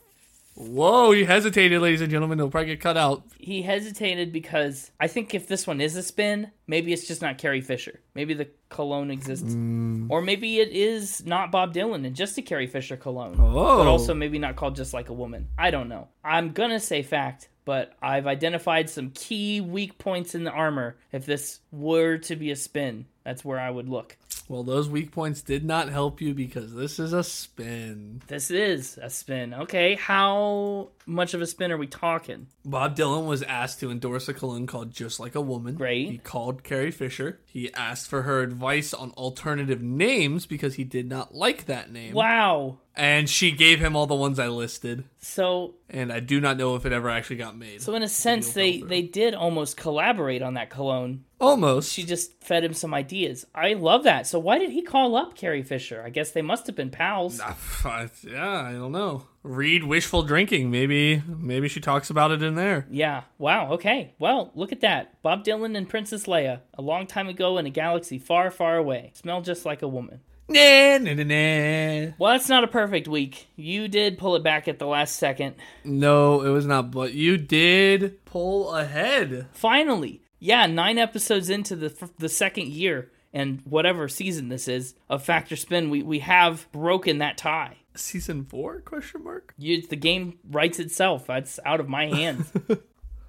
[0.54, 2.38] Whoa, you hesitated, ladies and gentlemen.
[2.38, 3.22] It'll probably get cut out.
[3.38, 7.38] he hesitated because I think if this one is a spin, maybe it's just not
[7.38, 8.00] Carrie Fisher.
[8.14, 9.54] Maybe the cologne exists.
[9.54, 10.08] Mm.
[10.10, 13.36] Or maybe it is not Bob Dylan and just a Carrie Fisher cologne.
[13.38, 13.78] Oh.
[13.78, 15.48] But also maybe not called just like a woman.
[15.56, 16.08] I don't know.
[16.22, 20.96] I'm gonna say fact, but I've identified some key weak points in the armor.
[21.12, 24.16] If this were to be a spin, that's where I would look.
[24.48, 28.20] Well, those weak points did not help you because this is a spin.
[28.26, 29.54] This is a spin.
[29.54, 32.46] Okay, how much of a spin are we talking?
[32.64, 35.74] Bob Dylan was asked to endorse a cologne called Just Like a Woman.
[35.74, 36.10] Great.
[36.10, 37.40] He called Carrie Fisher.
[37.46, 42.14] He asked for her advice on alternative names because he did not like that name.
[42.14, 42.78] Wow.
[42.94, 45.04] And she gave him all the ones I listed.
[45.18, 47.80] So And I do not know if it ever actually got made.
[47.80, 51.24] so in a sense they they did almost collaborate on that cologne.
[51.40, 51.92] Almost.
[51.92, 53.46] She just fed him some ideas.
[53.54, 54.26] I love that.
[54.26, 56.02] So why did he call up Carrie Fisher?
[56.04, 57.38] I guess they must have been pals.
[57.84, 59.26] yeah, I don't know.
[59.42, 60.70] Read Wishful Drinking.
[60.70, 62.86] Maybe maybe she talks about it in there.
[62.90, 63.22] Yeah.
[63.38, 63.72] Wow.
[63.72, 64.14] Okay.
[64.18, 65.20] Well, look at that.
[65.22, 69.10] Bob Dylan and Princess Leia, a long time ago in a galaxy far, far away.
[69.14, 70.20] Smell just like a woman.
[70.48, 72.12] Nah, nah, nah, nah.
[72.18, 73.48] Well, that's not a perfect week.
[73.56, 75.54] You did pull it back at the last second.
[75.82, 76.90] No, it was not.
[76.90, 79.46] But you did pull ahead.
[79.52, 80.20] Finally.
[80.38, 85.22] Yeah, nine episodes into the f- the second year and whatever season this is of
[85.22, 87.76] Factor Spin, we, we have broken that tie.
[87.94, 88.80] Season four?
[88.80, 89.54] Question mark.
[89.58, 91.26] You, the game writes itself.
[91.26, 92.52] That's out of my hands.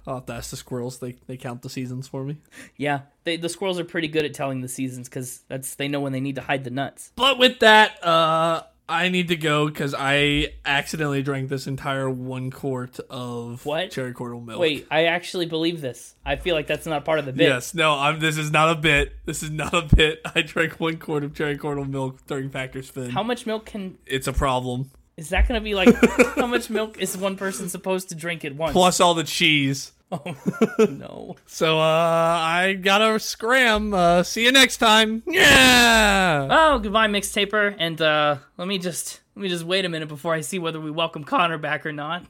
[0.06, 0.98] To ask the squirrels.
[0.98, 2.36] They they count the seasons for me.
[2.76, 6.00] yeah, they, the squirrels are pretty good at telling the seasons because that's they know
[6.00, 7.10] when they need to hide the nuts.
[7.16, 12.50] But with that, uh, I need to go because I accidentally drank this entire one
[12.50, 13.90] quart of What?
[13.90, 14.60] cherry cordial milk.
[14.60, 16.14] Wait, I actually believe this.
[16.24, 17.48] I feel like that's not part of the bit.
[17.48, 19.14] Yes, no, I'm, this is not a bit.
[19.24, 20.20] This is not a bit.
[20.34, 23.08] I drank one quart of cherry cordial milk during Factor Spin.
[23.10, 24.90] How much milk can it's a problem.
[25.16, 25.88] is that going to be like?
[26.36, 28.72] how much milk is one person supposed to drink at once?
[28.72, 29.92] Plus all the cheese.
[30.78, 31.36] no.
[31.46, 33.94] So, uh, I gotta scram.
[33.94, 35.22] Uh, see you next time.
[35.26, 36.48] Yeah!
[36.50, 37.74] Oh, goodbye, mixtaper.
[37.78, 40.80] And uh, let me just let me just wait a minute before I see whether
[40.80, 42.24] we welcome Connor back or not.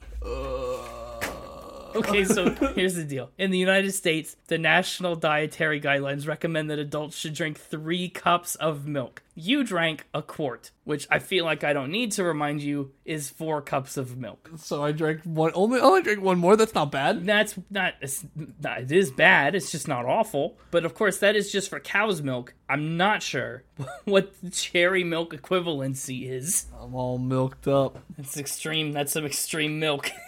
[2.05, 3.31] Okay, so here's the deal.
[3.39, 8.57] In the United States, the National Dietary Guidelines recommend that adults should drink three cups
[8.57, 9.23] of milk.
[9.37, 13.31] You drank a quart, which I feel like I don't need to remind you is
[13.31, 14.51] four cups of milk.
[14.57, 16.57] So I drank one, only, only drank one more.
[16.57, 17.25] That's not bad.
[17.25, 18.25] That's not, it's
[18.61, 20.59] not, it is bad, it's just not awful.
[20.73, 22.55] But of course, that is just for cow's milk.
[22.69, 23.63] I'm not sure
[24.05, 26.67] what the cherry milk equivalency is.
[26.81, 28.01] I'm all milked up.
[28.17, 30.11] That's extreme, that's some extreme milk.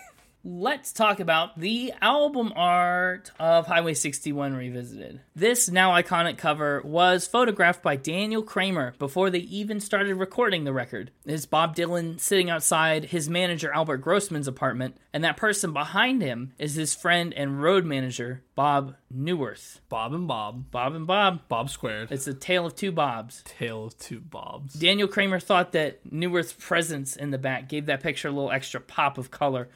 [0.49, 5.21] let's talk about the album art of Highway 61 Revisited.
[5.35, 10.73] This now iconic cover was photographed by Daniel Kramer before they even started recording the
[10.73, 11.11] record.
[11.25, 16.53] It's Bob Dylan sitting outside his manager Albert Grossman's apartment, and that person behind him
[16.61, 19.81] is his friend and road manager, Bob Neuwirth.
[19.89, 20.71] Bob and Bob.
[20.71, 21.41] Bob and Bob.
[21.49, 22.13] Bob squared.
[22.13, 23.43] It's a tale of two Bobs.
[23.45, 24.75] Tale of two Bobs.
[24.75, 28.81] Daniel Kramer thought that Neuwirth's presence in the back gave that picture a little extra
[28.81, 29.69] pop of color.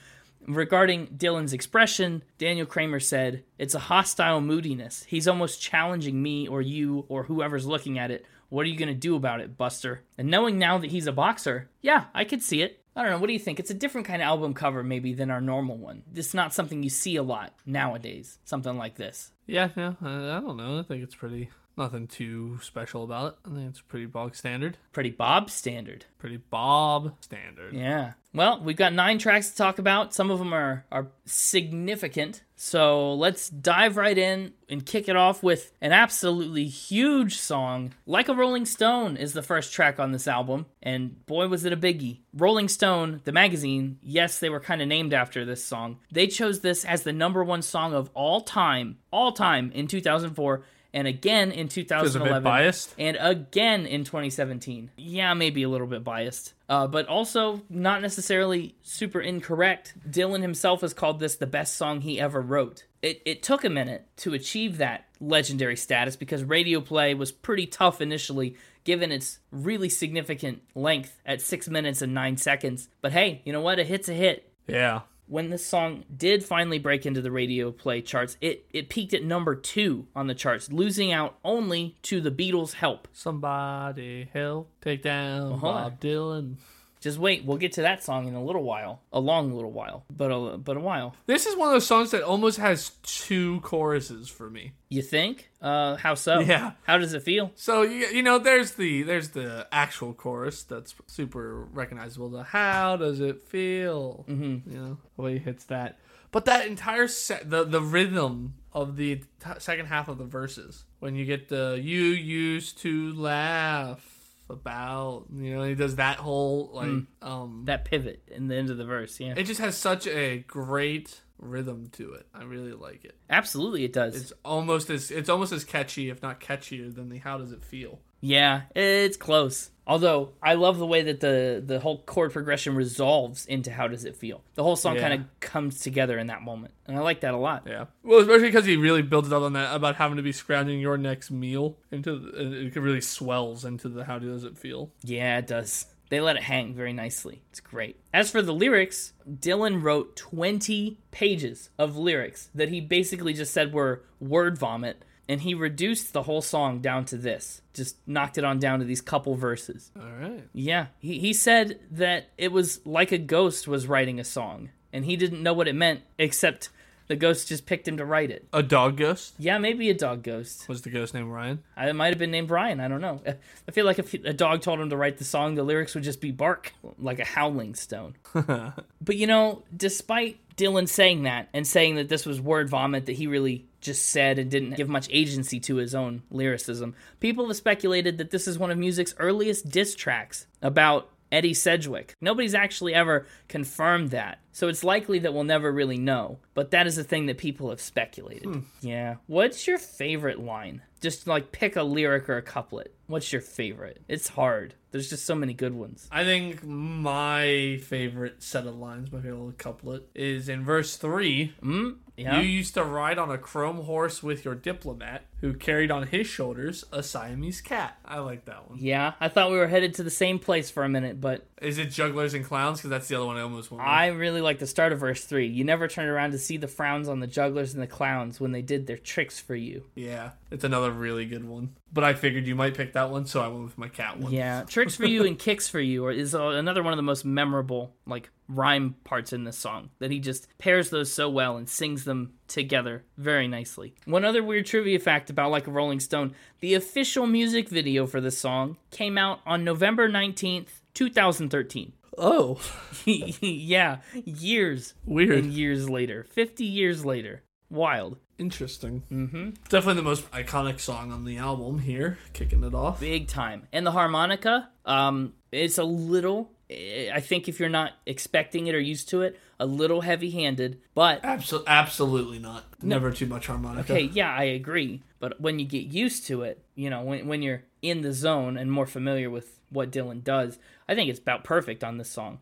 [0.46, 5.04] Regarding Dylan's expression, Daniel Kramer said, It's a hostile moodiness.
[5.06, 8.24] He's almost challenging me or you or whoever's looking at it.
[8.48, 10.02] What are you going to do about it, Buster?
[10.18, 12.82] And knowing now that he's a boxer, yeah, I could see it.
[12.96, 13.18] I don't know.
[13.18, 13.60] What do you think?
[13.60, 16.02] It's a different kind of album cover, maybe, than our normal one.
[16.14, 18.38] It's not something you see a lot nowadays.
[18.44, 19.30] Something like this.
[19.46, 19.94] Yeah, yeah.
[20.02, 20.80] I, I don't know.
[20.80, 21.50] I think it's pretty.
[21.76, 23.50] Nothing too special about it.
[23.50, 24.76] I think it's pretty bog standard.
[24.92, 26.04] Pretty Bob standard.
[26.18, 27.74] Pretty Bob standard.
[27.74, 28.12] Yeah.
[28.32, 30.14] Well, we've got nine tracks to talk about.
[30.14, 32.42] Some of them are, are significant.
[32.54, 37.94] So let's dive right in and kick it off with an absolutely huge song.
[38.06, 41.72] Like a Rolling Stone is the first track on this album, and boy, was it
[41.72, 42.18] a biggie.
[42.34, 45.98] Rolling Stone, the magazine, yes, they were kind of named after this song.
[46.12, 50.62] They chose this as the number one song of all time, all time in 2004
[50.92, 52.94] and again in 2011 biased?
[52.98, 58.76] and again in 2017 yeah maybe a little bit biased uh, but also not necessarily
[58.80, 59.92] super incorrect.
[60.08, 62.84] Dylan himself has called this the best song he ever wrote.
[63.02, 67.66] It, it took a minute to achieve that legendary status because radio play was pretty
[67.66, 72.88] tough initially given its really significant length at 6 minutes and 9 seconds.
[73.02, 73.80] But hey you know what?
[73.80, 74.52] A hit's a hit.
[74.68, 75.00] Yeah.
[75.30, 79.22] When this song did finally break into the radio play charts, it, it peaked at
[79.22, 83.06] number two on the charts, losing out only to the Beatles' Help.
[83.12, 85.60] Somebody help take down on.
[85.60, 86.56] Bob Dylan.
[87.00, 90.04] Just wait, we'll get to that song in a little while, a long little while,
[90.14, 91.16] but a, but a while.
[91.26, 94.72] This is one of those songs that almost has two choruses for me.
[94.90, 95.50] You think?
[95.62, 96.40] Uh, how so?
[96.50, 96.72] Yeah.
[96.82, 97.52] How does it feel?
[97.54, 102.28] So you, you know, there's the there's the actual chorus that's super recognizable.
[102.28, 104.26] The how does it feel?
[104.28, 104.70] Mm-hmm.
[104.70, 105.98] You know, the way he hits that.
[106.32, 110.84] But that entire set, the the rhythm of the t- second half of the verses,
[110.98, 114.19] when you get the you used to laugh
[114.50, 118.76] about, you know, he does that whole like um That pivot in the end of
[118.76, 119.34] the verse, yeah.
[119.36, 122.26] it just has such a great rhythm to it.
[122.34, 123.16] I really like it.
[123.28, 124.14] Absolutely, it does.
[124.14, 127.64] It's almost as it's almost as catchy, if not catchier, than the how does it
[127.64, 128.00] feel.
[128.20, 129.70] Yeah, it's close.
[129.86, 134.04] Although I love the way that the the whole chord progression resolves into how does
[134.04, 134.42] it feel.
[134.54, 135.00] The whole song Yeah.
[135.08, 137.64] kind of comes together in that moment, and I like that a lot.
[137.66, 137.86] Yeah.
[138.04, 140.80] Well, especially because he really builds it up on that about having to be scrounging
[140.80, 144.92] your next meal into it really swells into the how does it feel.
[145.02, 145.86] Yeah, it does.
[146.08, 147.40] They let it hang very nicely.
[147.50, 147.96] It's great.
[148.12, 153.72] As for the lyrics, Dylan wrote 20 pages of lyrics that he basically just said
[153.72, 157.62] were word vomit, and he reduced the whole song down to this.
[157.74, 159.90] Just knocked it on down to these couple verses.
[159.98, 160.42] All right.
[160.52, 165.04] Yeah, he, he said that it was like a ghost was writing a song, and
[165.04, 166.68] he didn't know what it meant, except
[167.06, 168.46] the ghost just picked him to write it.
[168.52, 170.68] A dog ghost Yeah, maybe a dog ghost.
[170.68, 171.60] was the ghost named Ryan.
[171.76, 173.20] I- It might have been named ryan I don't know.
[173.68, 176.04] I feel like if a dog told him to write the song, the lyrics would
[176.04, 178.14] just be bark, like a howling stone.
[178.34, 183.14] but you know, despite Dylan saying that and saying that this was word vomit that
[183.16, 187.56] he really just said and didn't give much agency to his own lyricism, people have
[187.56, 192.16] speculated that this is one of music's earliest diss tracks about Edie Sedgwick.
[192.20, 194.40] Nobody's actually ever confirmed that.
[194.52, 196.38] So it's likely that we'll never really know.
[196.54, 198.64] But that is a thing that people have speculated.
[198.80, 199.16] Yeah.
[199.26, 200.82] What's your favorite line?
[201.00, 202.94] Just like pick a lyric or a couplet.
[203.06, 204.02] What's your favorite?
[204.08, 204.74] It's hard.
[204.90, 206.08] There's just so many good ones.
[206.10, 211.54] I think my favorite set of lines, my favorite couplet, is in verse three.
[211.62, 211.96] Mm?
[212.20, 212.40] Yeah.
[212.40, 216.26] You used to ride on a chrome horse with your diplomat, who carried on his
[216.26, 217.98] shoulders a Siamese cat.
[218.04, 218.78] I like that one.
[218.78, 219.14] yeah.
[219.20, 221.86] I thought we were headed to the same place for a minute, but Is it
[221.90, 222.78] jugglers and clowns?
[222.78, 223.82] Because that's the other one I almost went.
[223.82, 223.88] with.
[223.88, 225.46] I really like the start of verse 3.
[225.46, 228.52] You never turned around to see the frowns on the jugglers and the clowns when
[228.52, 229.84] they did their tricks for you.
[229.94, 231.74] Yeah, it's another really good one.
[231.92, 234.32] But I figured you might pick that one, so I went with my cat one.
[234.32, 237.24] Yeah, tricks for you and kicks for you is uh, another one of the most
[237.24, 239.90] memorable like rhyme parts in this song.
[240.00, 243.94] That he just pairs those so well and sings them together very nicely.
[244.04, 248.20] One other weird trivia fact about like a Rolling Stone: the official music video for
[248.20, 251.92] this song came out on November nineteenth, two thousand thirteen.
[252.18, 252.60] Oh,
[253.06, 255.30] yeah, years weird.
[255.44, 257.42] and years later, fifty years later.
[257.70, 258.18] Wild.
[258.36, 259.04] Interesting.
[259.12, 259.50] Mm-hmm.
[259.68, 262.98] Definitely the most iconic song on the album here, kicking it off.
[262.98, 263.68] big time.
[263.72, 268.80] And the harmonica, um, it's a little I think if you're not expecting it or
[268.80, 272.64] used to it, a little heavy-handed, but Absol- absolutely not.
[272.82, 273.92] Never too much harmonica.
[273.92, 275.02] Okay, yeah, I agree.
[275.18, 278.56] But when you get used to it, you know, when when you're in the zone
[278.56, 280.58] and more familiar with what Dylan does,
[280.88, 282.38] I think it's about perfect on this song.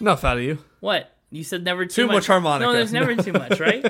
[0.00, 0.58] Enough out of you.
[0.80, 1.10] What?
[1.30, 2.66] You said never too, Too much harmonica.
[2.66, 3.84] No, there's never too much, right?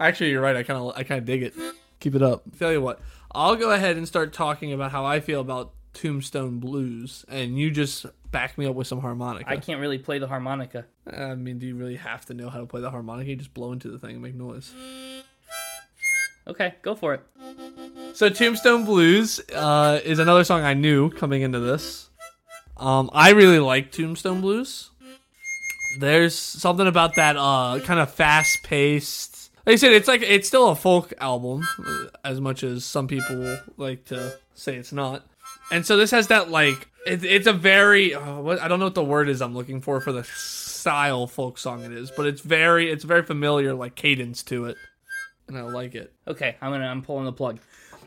[0.00, 0.56] Actually, you're right.
[0.56, 1.54] I kind of I kind of dig it.
[2.00, 2.44] Keep it up.
[2.58, 3.00] Tell you what,
[3.32, 7.70] I'll go ahead and start talking about how I feel about Tombstone Blues, and you
[7.70, 9.50] just back me up with some harmonica.
[9.50, 10.86] I can't really play the harmonica.
[11.10, 13.30] I mean, do you really have to know how to play the harmonica?
[13.30, 14.72] You just blow into the thing and make noise.
[16.46, 17.22] Okay, go for it.
[18.14, 22.08] So Tombstone Blues uh, is another song I knew coming into this.
[22.76, 24.90] Um, I really like Tombstone Blues.
[26.00, 29.50] There's something about that uh, kind of fast paced.
[29.66, 33.06] Like I said, it's like it's still a folk album, uh, as much as some
[33.08, 35.26] people like to say it's not.
[35.70, 38.86] And so this has that like it, it's a very uh, what I don't know
[38.86, 42.26] what the word is I'm looking for for the style folk song it is, but
[42.26, 44.76] it's very it's very familiar like cadence to it,
[45.46, 46.12] and I like it.
[46.26, 47.58] Okay, I'm gonna I'm pulling the plug.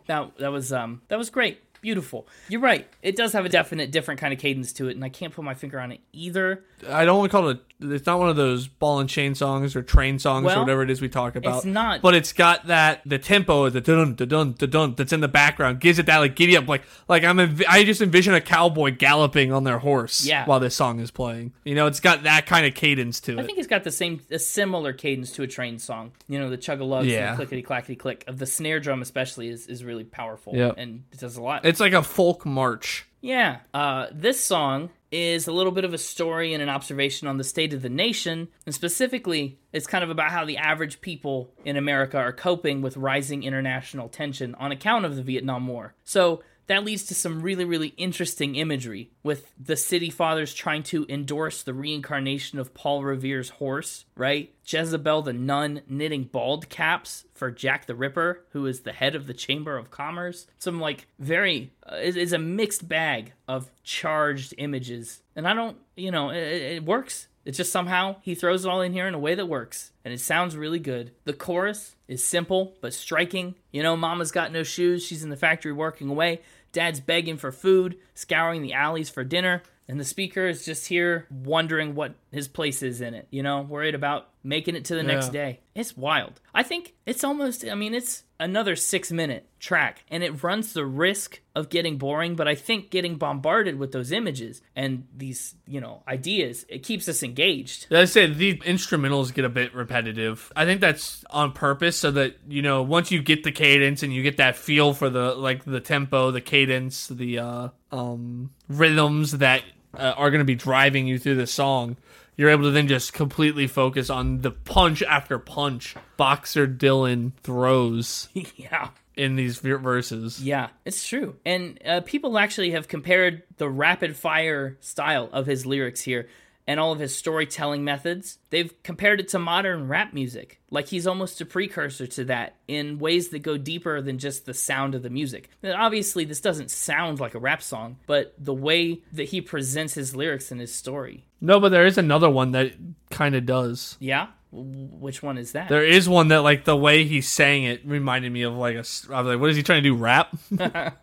[0.07, 1.59] That that was um that was great.
[1.81, 2.27] Beautiful.
[2.47, 2.87] You're right.
[3.01, 5.43] It does have a definite different kind of cadence to it, and I can't put
[5.43, 6.63] my finger on it either.
[6.87, 7.57] I don't want to call it.
[7.57, 10.59] A, it's not one of those ball and chain songs or train songs Well, or
[10.61, 11.57] whatever it is we talk about.
[11.57, 12.01] it's not.
[12.01, 15.19] But it's got that the tempo, is the dun dun dun dun dun that's in
[15.21, 17.37] the background gives it that like giddy up, like like I'm.
[17.37, 20.45] Env- I just envision a cowboy galloping on their horse Yeah.
[20.45, 21.53] while this song is playing.
[21.63, 23.39] You know, it's got that kind of cadence to it.
[23.39, 26.11] I think it's got the same, a similar cadence to a train song.
[26.27, 27.31] You know, the chug a lugs Yeah.
[27.31, 30.53] the clickety clackety click of the snare drum, especially, is, is really powerful.
[30.77, 31.65] And it does a lot.
[31.65, 33.05] It's like a folk march.
[33.21, 37.37] yeah, uh, this song is a little bit of a story and an observation on
[37.37, 41.53] the state of the nation, and specifically, it's kind of about how the average people
[41.65, 45.93] in America are coping with rising international tension on account of the Vietnam War.
[46.03, 46.41] So.
[46.67, 51.63] That leads to some really, really interesting imagery with the city fathers trying to endorse
[51.63, 54.53] the reincarnation of Paul Revere's horse, right?
[54.65, 59.27] Jezebel the nun knitting bald caps for Jack the Ripper, who is the head of
[59.27, 60.47] the Chamber of Commerce.
[60.59, 65.21] Some like very, uh, it's a mixed bag of charged images.
[65.35, 67.27] And I don't, you know, it it works.
[67.43, 70.13] It's just somehow he throws it all in here in a way that works, and
[70.13, 71.11] it sounds really good.
[71.25, 73.55] The chorus is simple but striking.
[73.71, 76.41] You know, Mama's got no shoes, she's in the factory working away.
[76.71, 81.27] Dad's begging for food, scouring the alleys for dinner, and the speaker is just here
[81.29, 85.03] wondering what his place is in it, you know, worried about making it to the
[85.03, 85.59] next day.
[85.75, 86.41] It's wild.
[86.53, 90.85] I think it's almost, I mean, it's another six minute track, and it runs the
[90.85, 95.79] risk of getting boring, but I think getting bombarded with those images and these, you
[95.79, 97.87] know, ideas, it keeps us engaged.
[97.91, 100.51] As I said, the instrumentals get a bit repetitive.
[100.55, 104.13] I think that's on purpose so that, you know, once you get the cadence and
[104.13, 109.33] you get that feel for the like the tempo, the cadence, the uh um rhythms
[109.33, 109.61] that
[109.97, 111.97] uh, are going to be driving you through the song,
[112.37, 118.29] you're able to then just completely focus on the punch after punch Boxer Dylan throws
[118.55, 118.89] yeah.
[119.15, 120.43] in these verses.
[120.43, 121.35] Yeah, it's true.
[121.45, 126.27] And uh, people actually have compared the rapid fire style of his lyrics here
[126.67, 128.37] and all of his storytelling methods.
[128.49, 130.61] They've compared it to modern rap music.
[130.69, 134.53] Like he's almost a precursor to that in ways that go deeper than just the
[134.53, 135.49] sound of the music.
[135.61, 139.93] Now, obviously, this doesn't sound like a rap song, but the way that he presents
[139.95, 141.25] his lyrics and his story.
[141.41, 142.73] No, but there is another one that
[143.09, 143.97] kind of does.
[143.99, 144.27] Yeah?
[144.53, 145.69] Which one is that?
[145.69, 148.79] There is one that like the way he sang it reminded me of like a.
[148.79, 149.95] I was like, what is he trying to do?
[149.95, 150.35] Rap?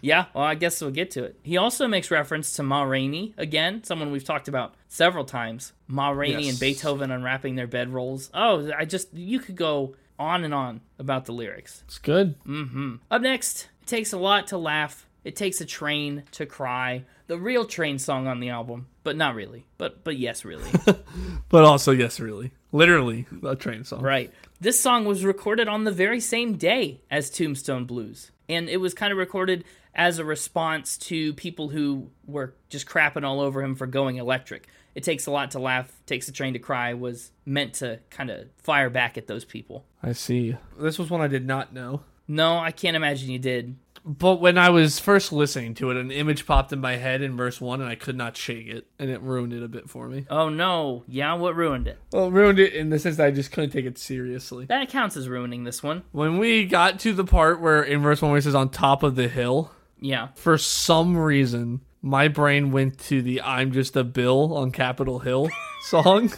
[0.00, 1.38] Yeah, well, I guess we'll get to it.
[1.44, 5.72] He also makes reference to Ma Rainey, again, someone we've talked about several times.
[5.86, 6.50] Ma Rainey Yes.
[6.52, 8.28] and Beethoven unwrapping their bedrolls.
[8.34, 11.84] Oh, I just, you could go on and on about the lyrics.
[11.86, 12.34] It's good.
[12.44, 12.96] Mm-hmm.
[13.12, 15.06] Up next, it takes a lot to laugh.
[15.24, 17.04] It takes a train to cry.
[17.28, 19.66] The real train song on the album, but not really.
[19.78, 20.70] But but yes, really.
[21.48, 24.00] But also, yes, really, literally a train song.
[24.00, 24.32] Right.
[24.58, 28.30] This song was recorded on the very same day as Tombstone Blues.
[28.48, 29.64] And it was kind of recorded
[29.94, 34.66] as a response to people who were just crapping all over him for going electric.
[34.94, 38.30] It takes a lot to laugh, takes a train to cry was meant to kind
[38.30, 39.84] of fire back at those people.
[40.02, 40.56] I see.
[40.78, 42.02] This was one I did not know.
[42.28, 43.76] No, I can't imagine you did.
[44.04, 47.36] But when I was first listening to it, an image popped in my head in
[47.36, 50.08] verse one, and I could not shake it, and it ruined it a bit for
[50.08, 50.26] me.
[50.28, 51.04] Oh no.
[51.06, 51.98] Yeah, what ruined it?
[52.12, 54.66] Well, it ruined it in the sense that I just couldn't take it seriously.
[54.66, 56.02] That counts as ruining this one.
[56.10, 59.04] When we got to the part where in verse one where it says on top
[59.04, 60.28] of the hill, Yeah.
[60.34, 65.48] for some reason my brain went to the "I'm Just a Bill" on Capitol Hill
[65.82, 66.32] song.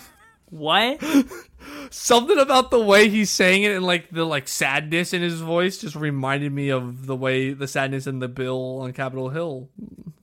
[0.50, 1.02] What?
[1.90, 5.78] Something about the way he's saying it and like the like sadness in his voice
[5.78, 9.68] just reminded me of the way the sadness in the bill on Capitol Hill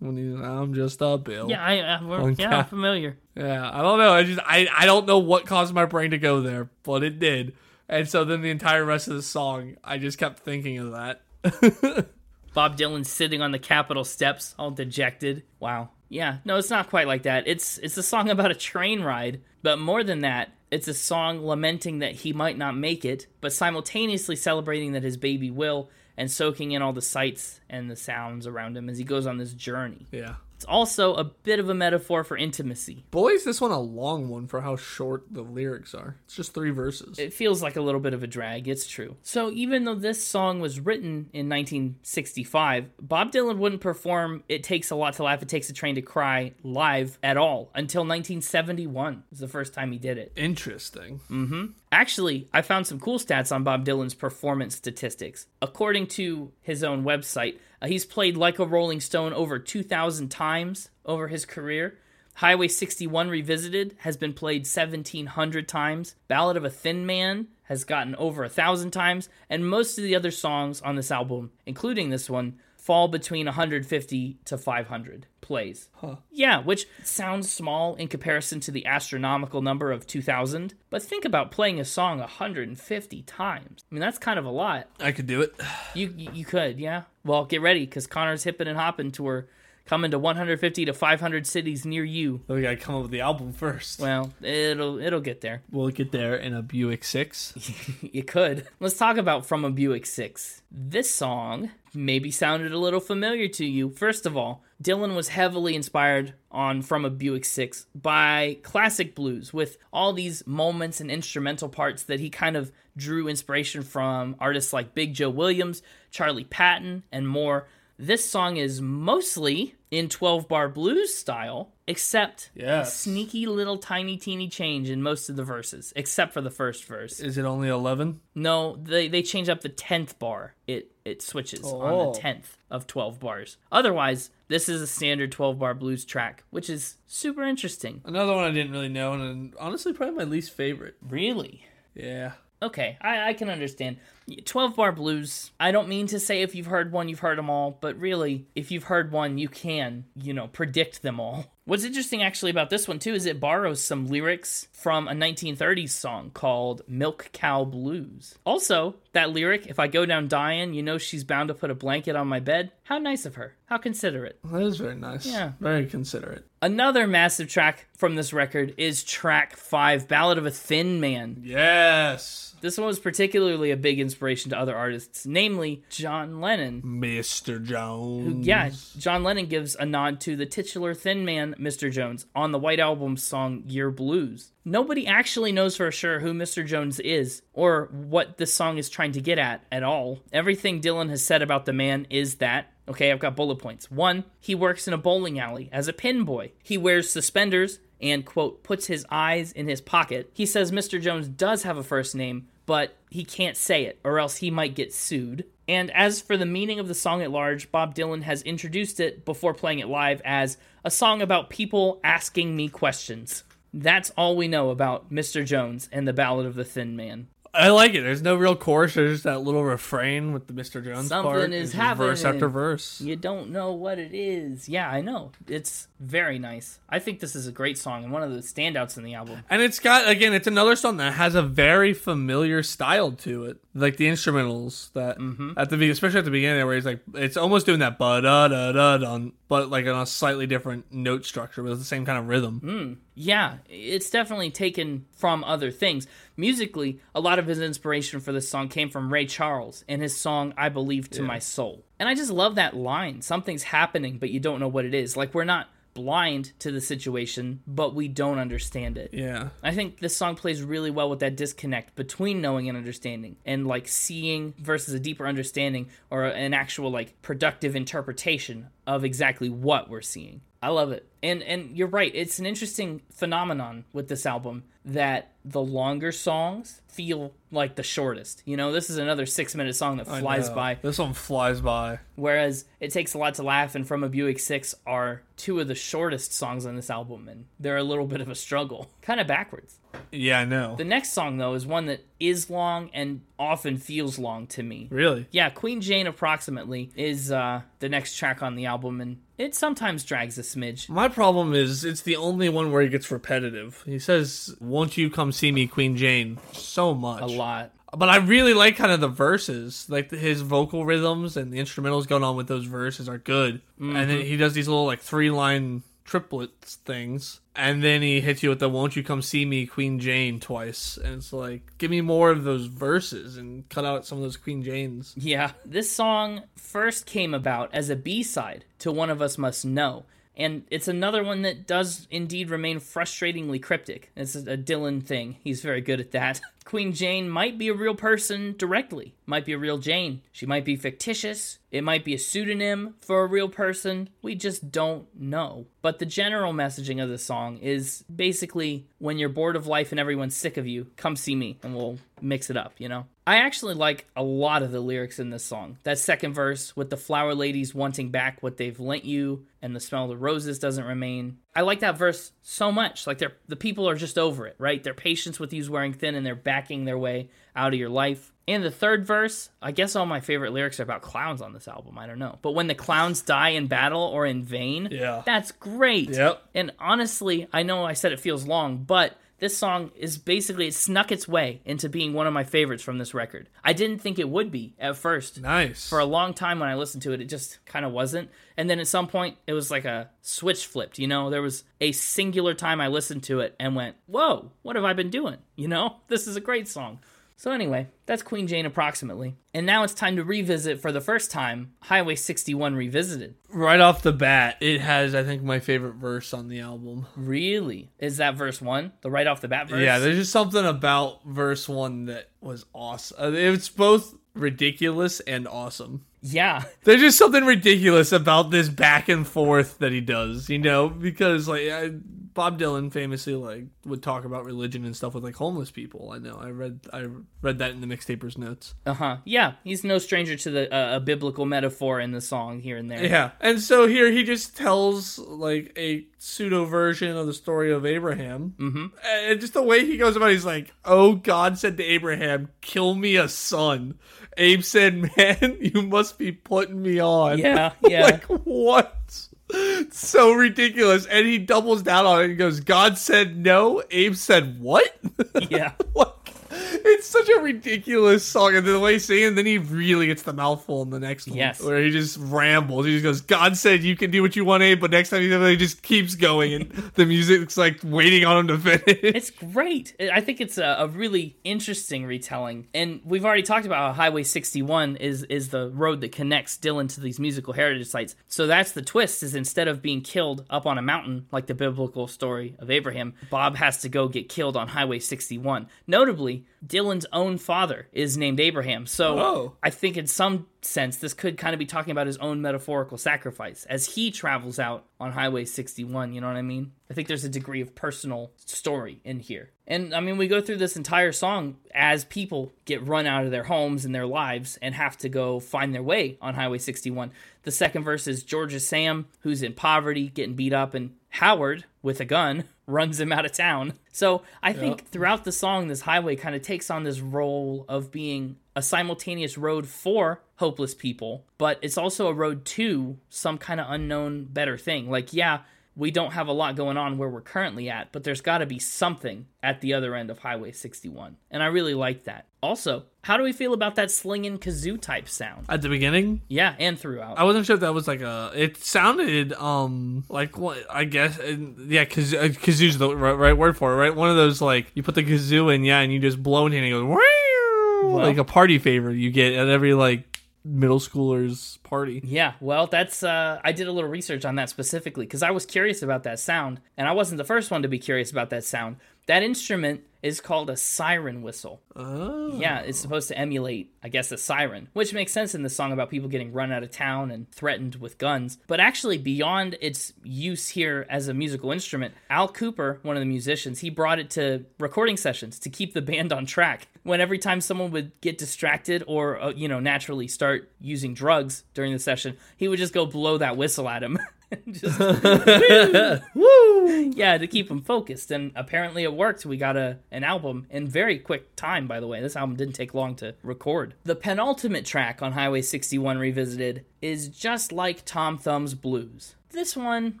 [0.00, 1.48] when he's I'm just a bill.
[1.50, 3.18] Yeah, I, I yeah, I'm familiar.
[3.34, 4.12] Yeah, I don't know.
[4.12, 7.18] I just I I don't know what caused my brain to go there, but it
[7.18, 7.54] did.
[7.88, 11.22] And so then the entire rest of the song, I just kept thinking of that.
[12.54, 15.44] Bob Dylan sitting on the Capitol steps, all dejected.
[15.58, 15.90] Wow.
[16.08, 17.46] Yeah, no, it's not quite like that.
[17.46, 21.44] It's it's a song about a train ride, but more than that, it's a song
[21.44, 26.30] lamenting that he might not make it, but simultaneously celebrating that his baby will, and
[26.30, 29.52] soaking in all the sights and the sounds around him as he goes on this
[29.52, 30.06] journey.
[30.12, 30.36] yeah.
[30.60, 33.06] It's also a bit of a metaphor for intimacy.
[33.10, 36.16] Boy, is this one a long one for how short the lyrics are.
[36.26, 37.18] It's just three verses.
[37.18, 39.16] It feels like a little bit of a drag, it's true.
[39.22, 44.90] So, even though this song was written in 1965, Bob Dylan wouldn't perform It Takes
[44.90, 49.22] a Lot to Laugh, It Takes a Train to Cry live at all until 1971
[49.30, 50.30] was the first time he did it.
[50.36, 51.20] Interesting.
[51.30, 51.66] Mm-hmm.
[51.90, 55.46] Actually, I found some cool stats on Bob Dylan's performance statistics.
[55.62, 60.90] According to his own website, uh, he's played Like a Rolling Stone over 2,000 times
[61.04, 61.98] over his career.
[62.34, 66.14] Highway 61 Revisited has been played 1,700 times.
[66.28, 69.28] Ballad of a Thin Man has gotten over a thousand times.
[69.48, 74.38] And most of the other songs on this album, including this one, fall between 150
[74.44, 75.88] to 500 plays.
[76.30, 80.74] Yeah, which sounds small in comparison to the astronomical number of 2,000.
[80.88, 83.84] But think about playing a song 150 times.
[83.90, 84.88] I mean, that's kind of a lot.
[84.98, 85.54] I could do it.
[85.94, 87.02] You you could, yeah.
[87.24, 89.46] Well, get ready because Connor's Hippin' and Hoppin' tour
[89.86, 92.42] coming to 150 to 500 cities near you.
[92.46, 93.98] We gotta come up with the album first.
[94.00, 95.62] Well, it'll it'll get there.
[95.70, 97.54] We'll get there in a Buick Six.
[98.12, 98.66] You could.
[98.80, 100.62] Let's talk about From a Buick 6.
[100.70, 103.90] This song maybe sounded a little familiar to you.
[103.90, 109.52] First of all, Dylan was heavily inspired on From a Buick 6 by classic blues
[109.52, 114.72] with all these moments and instrumental parts that he kind of drew inspiration from artists
[114.72, 117.66] like Big Joe Williams, Charlie Patton, and more.
[117.98, 122.50] This song is mostly in 12 bar blues style, except
[122.82, 126.84] a sneaky little tiny teeny change in most of the verses, except for the first
[126.84, 127.20] verse.
[127.20, 128.20] Is it only eleven?
[128.34, 130.54] No, they they change up the tenth bar.
[130.66, 132.12] It it switches on Oh.
[132.12, 133.56] the tenth of twelve bars.
[133.72, 138.00] Otherwise, this is a standard twelve bar blues track, which is super interesting.
[138.04, 140.96] Another one I didn't really know, and honestly, probably my least favorite.
[141.06, 141.66] Really.
[141.94, 142.32] Yeah.
[142.62, 143.96] Okay, I, I can understand.
[144.44, 147.48] 12 bar blues, I don't mean to say if you've heard one, you've heard them
[147.48, 151.46] all, but really, if you've heard one, you can, you know, predict them all.
[151.70, 155.90] What's interesting actually about this one, too, is it borrows some lyrics from a 1930s
[155.90, 158.34] song called Milk Cow Blues.
[158.44, 161.76] Also, that lyric, if I go down dying, you know she's bound to put a
[161.76, 162.72] blanket on my bed.
[162.82, 163.54] How nice of her.
[163.66, 164.40] How considerate.
[164.42, 165.24] That is very nice.
[165.24, 165.52] Yeah.
[165.60, 166.44] Very considerate.
[166.60, 171.40] Another massive track from this record is track 5, Ballad of a Thin Man.
[171.44, 172.49] Yes.
[172.60, 176.82] This one was particularly a big inspiration to other artists, namely John Lennon.
[176.82, 177.62] Mr.
[177.62, 178.46] Jones.
[178.46, 181.90] Yeah, John Lennon gives a nod to the titular thin man, Mr.
[181.90, 184.52] Jones, on the White Album's song Yer Blues.
[184.64, 186.64] Nobody actually knows for sure who Mr.
[186.66, 190.20] Jones is or what this song is trying to get at at all.
[190.32, 193.88] Everything Dylan has said about the man is that Okay, I've got bullet points.
[193.88, 196.50] One, he works in a bowling alley as a pin boy.
[196.60, 200.30] He wears suspenders and, quote, puts his eyes in his pocket.
[200.32, 201.00] He says Mr.
[201.00, 204.74] Jones does have a first name, but he can't say it, or else he might
[204.74, 205.44] get sued.
[205.68, 209.24] And as for the meaning of the song at large, Bob Dylan has introduced it
[209.24, 213.44] before playing it live as a song about people asking me questions.
[213.72, 215.44] That's all we know about Mr.
[215.44, 217.28] Jones and the Ballad of the Thin Man.
[217.52, 218.02] I like it.
[218.02, 218.94] There's no real chorus.
[218.94, 220.84] There's just that little refrain with the Mr.
[220.84, 221.52] Jones Something part.
[221.52, 223.00] is It's just Verse after verse.
[223.00, 224.68] You don't know what it is.
[224.68, 225.32] Yeah, I know.
[225.48, 226.80] It's very nice.
[226.88, 229.44] I think this is a great song and one of the standouts in the album.
[229.50, 233.58] And it's got again, it's another song that has a very familiar style to it,
[233.74, 235.52] like the instrumentals that Mm-hmm.
[235.58, 238.48] at the especially at the beginning where he's like it's almost doing that ba da
[238.48, 242.06] da da dun, but like on a slightly different note structure, but it's the same
[242.06, 242.60] kind of rhythm.
[242.64, 242.96] Mm.
[243.14, 246.06] Yeah, it's definitely taken from other things.
[246.36, 250.16] Musically, a lot of his inspiration for this song came from Ray Charles and his
[250.16, 251.84] song I Believe to My Soul.
[251.98, 253.20] And I just love that line.
[253.20, 255.18] Something's happening, but you don't know what it is.
[255.18, 255.68] Like, we're not
[256.00, 259.10] blind to the situation, but we don't understand it.
[259.12, 263.36] Yeah, I think this song plays really well with that disconnect between knowing and understanding
[263.44, 269.50] and like seeing versus a deeper understanding or an actual like productive interpretation of exactly
[269.50, 270.40] what we're seeing.
[270.62, 271.06] I love it.
[271.22, 276.80] And and you're right, it's an interesting phenomenon with this album that the longer songs
[276.88, 278.42] feel like the shortest.
[278.46, 281.98] You know, this is another 6-minute song that flies by This one flies by.
[282.16, 285.68] whereas it takes a lot to laugh and from a buick 6 are two of
[285.68, 289.20] the shortest songs on this album and they're a little bit of a struggle kind
[289.20, 289.78] of backwards
[290.12, 290.76] Yeah, I know.
[290.76, 294.88] the next song though is one that is long and often feels long to me
[294.90, 295.26] really?
[295.30, 300.04] yeah queen jane approximately is uh, the next track on the album and it sometimes
[300.04, 300.88] drags a smidge.
[300.90, 303.82] My problem is it's the only one where he gets repetitive.
[303.86, 307.22] He says, "Won't you come see me, Queen Jane?" So much.
[307.22, 307.72] A lot.
[307.96, 311.58] But I really like kind of the verses, like the, his vocal rhythms and the
[311.58, 313.62] instrumentals going on with those verses are good.
[313.80, 314.08] And mm-hmm.
[314.08, 318.48] then he does these little like three line triplets things, and then he hits you
[318.48, 322.00] with the "Won't you come see me, Queen Jane?" twice, and it's like, give me
[322.00, 325.14] more of those verses and cut out some of those Queen Janes.
[325.16, 325.52] Yeah.
[325.64, 330.04] This song first came about as a B side to One of Us Must Know.
[330.40, 334.10] And it's another one that does indeed remain frustratingly cryptic.
[334.16, 335.36] It's a Dylan thing.
[335.44, 336.40] He's very good at that.
[336.64, 340.22] Queen Jane might be a real person directly, might be a real Jane.
[340.30, 341.58] She might be fictitious.
[341.70, 344.08] It might be a pseudonym for a real person.
[344.22, 345.66] We just don't know.
[345.82, 349.98] But the general messaging of the song is basically when you're bored of life and
[349.98, 353.06] everyone's sick of you, come see me and we'll mix it up, you know?
[353.30, 355.78] I actually like a lot of the lyrics in this song.
[355.84, 359.78] That second verse with the flower ladies wanting back what they've lent you and the
[359.78, 361.38] smell of the roses doesn't remain.
[361.54, 363.06] I like that verse so much.
[363.06, 364.82] Like they're the people are just over it, right?
[364.82, 368.32] Their patience with you's wearing thin and they're backing their way out of your life.
[368.48, 371.68] And the third verse, I guess all my favorite lyrics are about clowns on this
[371.68, 371.98] album.
[372.00, 372.40] I don't know.
[372.42, 375.22] But when the clowns die in battle or in vain, Yeah.
[375.24, 376.10] that's great.
[376.10, 376.42] Yep.
[376.56, 380.74] And honestly, I know I said it feels long, but this song is basically it
[380.74, 383.48] snuck its way into being one of my favorites from this record.
[383.64, 385.40] I didn't think it would be at first.
[385.40, 385.88] Nice.
[385.88, 388.30] For a long time when I listened to it, it just kind of wasn't.
[388.56, 390.98] And then at some point, it was like a switch flipped.
[390.98, 394.76] You know, there was a singular time I listened to it and went, "Whoa, what
[394.76, 397.00] have I been doing?" You know, this is a great song.
[397.40, 399.34] So anyway, that's Queen Jane approximately.
[399.54, 403.34] And now it's time to revisit for the first time Highway 61 Revisited.
[403.48, 407.06] right off the bat, it has I think my favorite verse on the album.
[407.16, 407.92] Really?
[407.98, 408.92] Is that verse 1?
[409.00, 409.80] The right off the bat verse?
[409.80, 413.16] Yeah, there's just something about verse one that was awesome.
[413.18, 416.04] Uh, It's both ridiculous and awesome.
[416.20, 416.64] Yeah.
[416.84, 421.48] There's just something ridiculous about this back and forth that he does, you know, because
[421.48, 421.92] like I,
[422.40, 426.10] Bob Dylan famously like would talk about religion and stuff with like homeless people.
[426.10, 426.38] I know.
[426.40, 427.06] I read I
[427.42, 428.74] read that in the mixtapers notes.
[428.86, 429.18] Uh-huh.
[429.26, 432.90] Yeah, he's no stranger to the uh, a biblical metaphor in the song here and
[432.90, 433.04] there.
[433.04, 437.84] Yeah, and so here he just tells like a pseudo version of the story of
[437.84, 438.86] Abraham, mm-hmm.
[439.04, 442.48] and just the way he goes about, it, he's like, "Oh, God said to Abraham,
[442.62, 443.98] kill me a son."
[444.38, 448.04] Abe said, "Man, you must be putting me on." Yeah, yeah.
[448.04, 449.28] like what?
[449.92, 454.60] So ridiculous, and he doubles down on it and goes, "God said no." Abe said,
[454.60, 454.96] "What?"
[455.50, 455.72] Yeah.
[455.94, 456.34] like
[456.72, 460.32] it's such a ridiculous song, and the way he's singing, then he really gets the
[460.32, 461.60] mouthful in the next one, Yes.
[461.62, 462.86] where he just rambles.
[462.86, 465.22] He just goes, "God said you can do what you want, Abe," but next time
[465.22, 468.58] he does it, he just keeps going, and the music's like waiting on him to
[468.78, 468.98] finish.
[469.02, 469.94] It's great.
[470.12, 472.66] I think it's a, a really interesting retelling.
[472.74, 476.92] And we've already talked about how Highway 61 is is the road that connects Dylan
[476.94, 478.14] to these musical heritage sites.
[478.28, 481.54] So that's the twist is instead of being killed up on a mountain like the
[481.54, 485.68] biblical story of Abraham, Bob has to go get killed on Highway 61.
[485.86, 488.86] Notably, Dylan's own father is named Abraham.
[488.86, 489.56] So Oh.
[489.62, 492.98] I think in some sense this could kind of be talking about his own metaphorical
[492.98, 496.72] sacrifice as he travels out on Highway 61, you know what I mean?
[496.90, 499.50] I think there's a degree of personal story in here.
[499.66, 503.30] And I mean, we go through this entire song as people get run out of
[503.30, 507.12] their homes and their lives and have to go find their way on Highway 61.
[507.44, 512.00] The second verse is Georgia Sam, who's in poverty, getting beat up, and Howard, with
[512.00, 513.74] a gun, runs him out of town.
[513.92, 517.90] So I think throughout the song, this highway kind of takes on this role of
[517.90, 523.60] being a simultaneous road for hopeless people, but it's also a road to some kind
[523.60, 524.88] of unknown better thing.
[524.88, 525.40] Like, yeah,
[525.76, 528.46] we don't have a lot going on where we're currently at, but there's got to
[528.46, 531.16] be something at the other end of Highway 61.
[531.30, 532.26] And I really like that.
[532.42, 535.46] Also, how do we feel about that slinging kazoo type sound?
[535.48, 537.18] At the beginning, Yeah, and throughout.
[537.18, 538.30] I wasn't sure if that was like a.
[538.34, 543.36] It sounded um like what I guess and, yeah kaz- uh, kazoo's the right, right
[543.36, 545.92] word for it right one of those like you put the kazoo in yeah and
[545.92, 549.32] you just blow it in and it goes "Wow," like a party favor you get
[549.34, 550.09] at every like
[550.44, 552.00] middle schooler's party.
[552.04, 555.46] Yeah, well, that's uh, I did a little research on that specifically because I was
[555.46, 558.44] curious about that sound, and I wasn't the first one to be curious about that
[558.44, 558.76] sound.
[559.06, 561.60] That instrument is called a siren whistle.
[561.76, 562.38] Oh.
[562.38, 565.72] Yeah, it's supposed to emulate, I guess, a siren, which makes sense in the song
[565.72, 568.38] about people getting run out of town and threatened with guns.
[568.46, 573.06] But actually, beyond its use here as a musical instrument, Al Kooper, one of the
[573.06, 576.68] musicians, he brought it to recording sessions to keep the band on track.
[576.82, 581.44] When every time someone would get distracted or, uh, you know, naturally start using drugs
[581.52, 583.98] during the session, he would just go blow that whistle at him.
[584.50, 584.78] just
[586.14, 588.10] woo, yeah, to keep them focused.
[588.10, 589.26] And apparently it worked.
[589.26, 591.66] We got a an album in very quick time.
[591.66, 593.74] By the way, this album didn't take long to record.
[593.84, 599.16] The penultimate track on Highway 61 Revisited is just like Tom Thumb's Blues.
[599.30, 600.00] This one,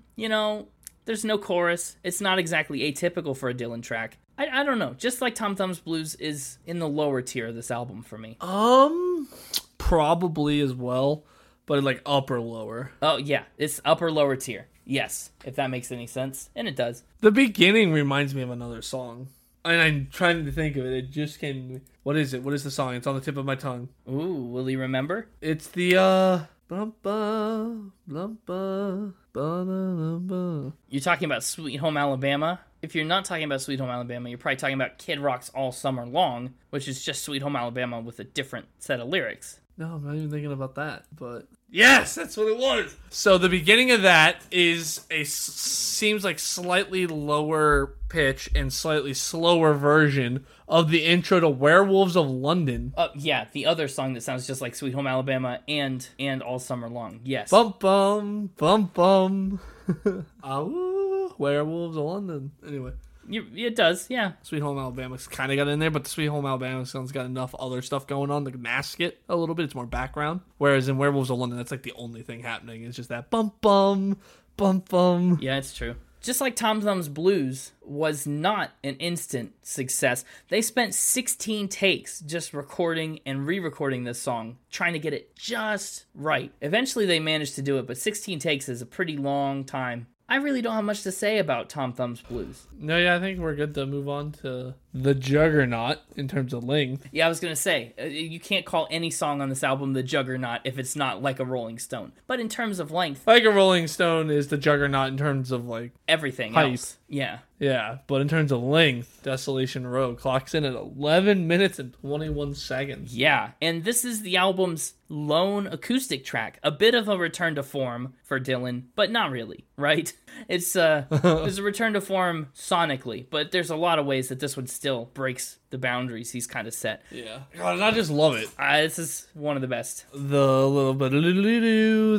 [0.16, 0.68] you know,
[1.04, 1.96] there's no chorus.
[2.02, 4.18] It's not exactly atypical for a Dylan track.
[4.38, 4.94] I, I don't know.
[4.94, 8.36] Just like Tom Thumb's Blues is in the lower tier of this album for me.
[8.40, 9.28] Um,
[9.76, 11.24] probably as well,
[11.70, 12.90] but like upper lower.
[13.00, 13.44] Oh, yeah.
[13.56, 14.66] It's upper lower tier.
[14.84, 16.50] Yes, if that makes any sense.
[16.56, 17.04] And it does.
[17.20, 19.28] The beginning reminds me of another song.
[19.64, 20.92] And I'm trying to think of it.
[20.92, 21.82] It just came.
[22.02, 22.42] What is it?
[22.42, 22.96] What is the song?
[22.96, 23.88] It's on the tip of my tongue.
[24.10, 25.28] Ooh, will he remember?
[25.40, 32.58] It's the uh bumpa blumpa ba You're talking about Sweet Home Alabama.
[32.82, 35.70] If you're not talking about Sweet Home Alabama, you're probably talking about Kid Rock's All
[35.70, 39.60] Summer Long, which is just Sweet Home Alabama with a different set of lyrics.
[39.80, 41.04] No, I'm not even thinking about that.
[41.10, 42.94] But yes, that's what it was.
[43.08, 49.14] So the beginning of that is a s- seems like slightly lower pitch and slightly
[49.14, 52.92] slower version of the intro to Werewolves of London.
[52.94, 56.58] Uh, yeah, the other song that sounds just like Sweet Home Alabama and and All
[56.58, 57.20] Summer Long.
[57.24, 57.48] Yes.
[57.50, 59.60] Bum bum bum bum.
[60.42, 62.50] ah, woo, Werewolves of London.
[62.66, 62.92] Anyway.
[63.28, 64.32] You, it does, yeah.
[64.42, 67.26] Sweet Home Alabama's kind of got in there, but the Sweet Home Alabama song's got
[67.26, 69.64] enough other stuff going on to mask it a little bit.
[69.64, 70.40] It's more background.
[70.58, 72.84] Whereas in Werewolves of London, that's like the only thing happening.
[72.84, 74.18] It's just that bum bum
[74.56, 75.38] bum bum.
[75.40, 75.94] Yeah, it's true.
[76.20, 82.52] Just like Tom Thumb's Blues was not an instant success, they spent 16 takes just
[82.52, 86.52] recording and re recording this song, trying to get it just right.
[86.60, 90.08] Eventually, they managed to do it, but 16 takes is a pretty long time.
[90.30, 92.66] I really don't have much to say about Tom Thumb's Blues.
[92.78, 96.62] No, yeah, I think we're good to move on to the Juggernaut in terms of
[96.62, 97.06] length.
[97.10, 100.02] Yeah, I was gonna say uh, you can't call any song on this album the
[100.04, 102.12] Juggernaut if it's not like a Rolling Stone.
[102.28, 105.66] But in terms of length, Like a Rolling Stone is the Juggernaut in terms of
[105.66, 106.70] like everything Hype.
[106.70, 111.78] else, yeah, yeah, but in terms of length, Desolation Row clocks in at 11 minutes
[111.78, 113.14] and 21 seconds.
[113.16, 117.62] Yeah, and this is the album's lone acoustic track, a bit of a return to
[117.62, 120.12] form for Dylan, but not really, right?
[120.48, 124.40] It's uh it's a return to form sonically, but there's a lot of ways that
[124.40, 127.02] this one still breaks the boundaries he's kind of set.
[127.10, 127.40] Yeah.
[127.56, 128.48] God, I just love it.
[128.58, 130.04] Uh, this is one of the best.
[130.12, 131.10] The little bit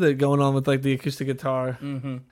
[0.01, 1.77] that going on with like the acoustic guitar.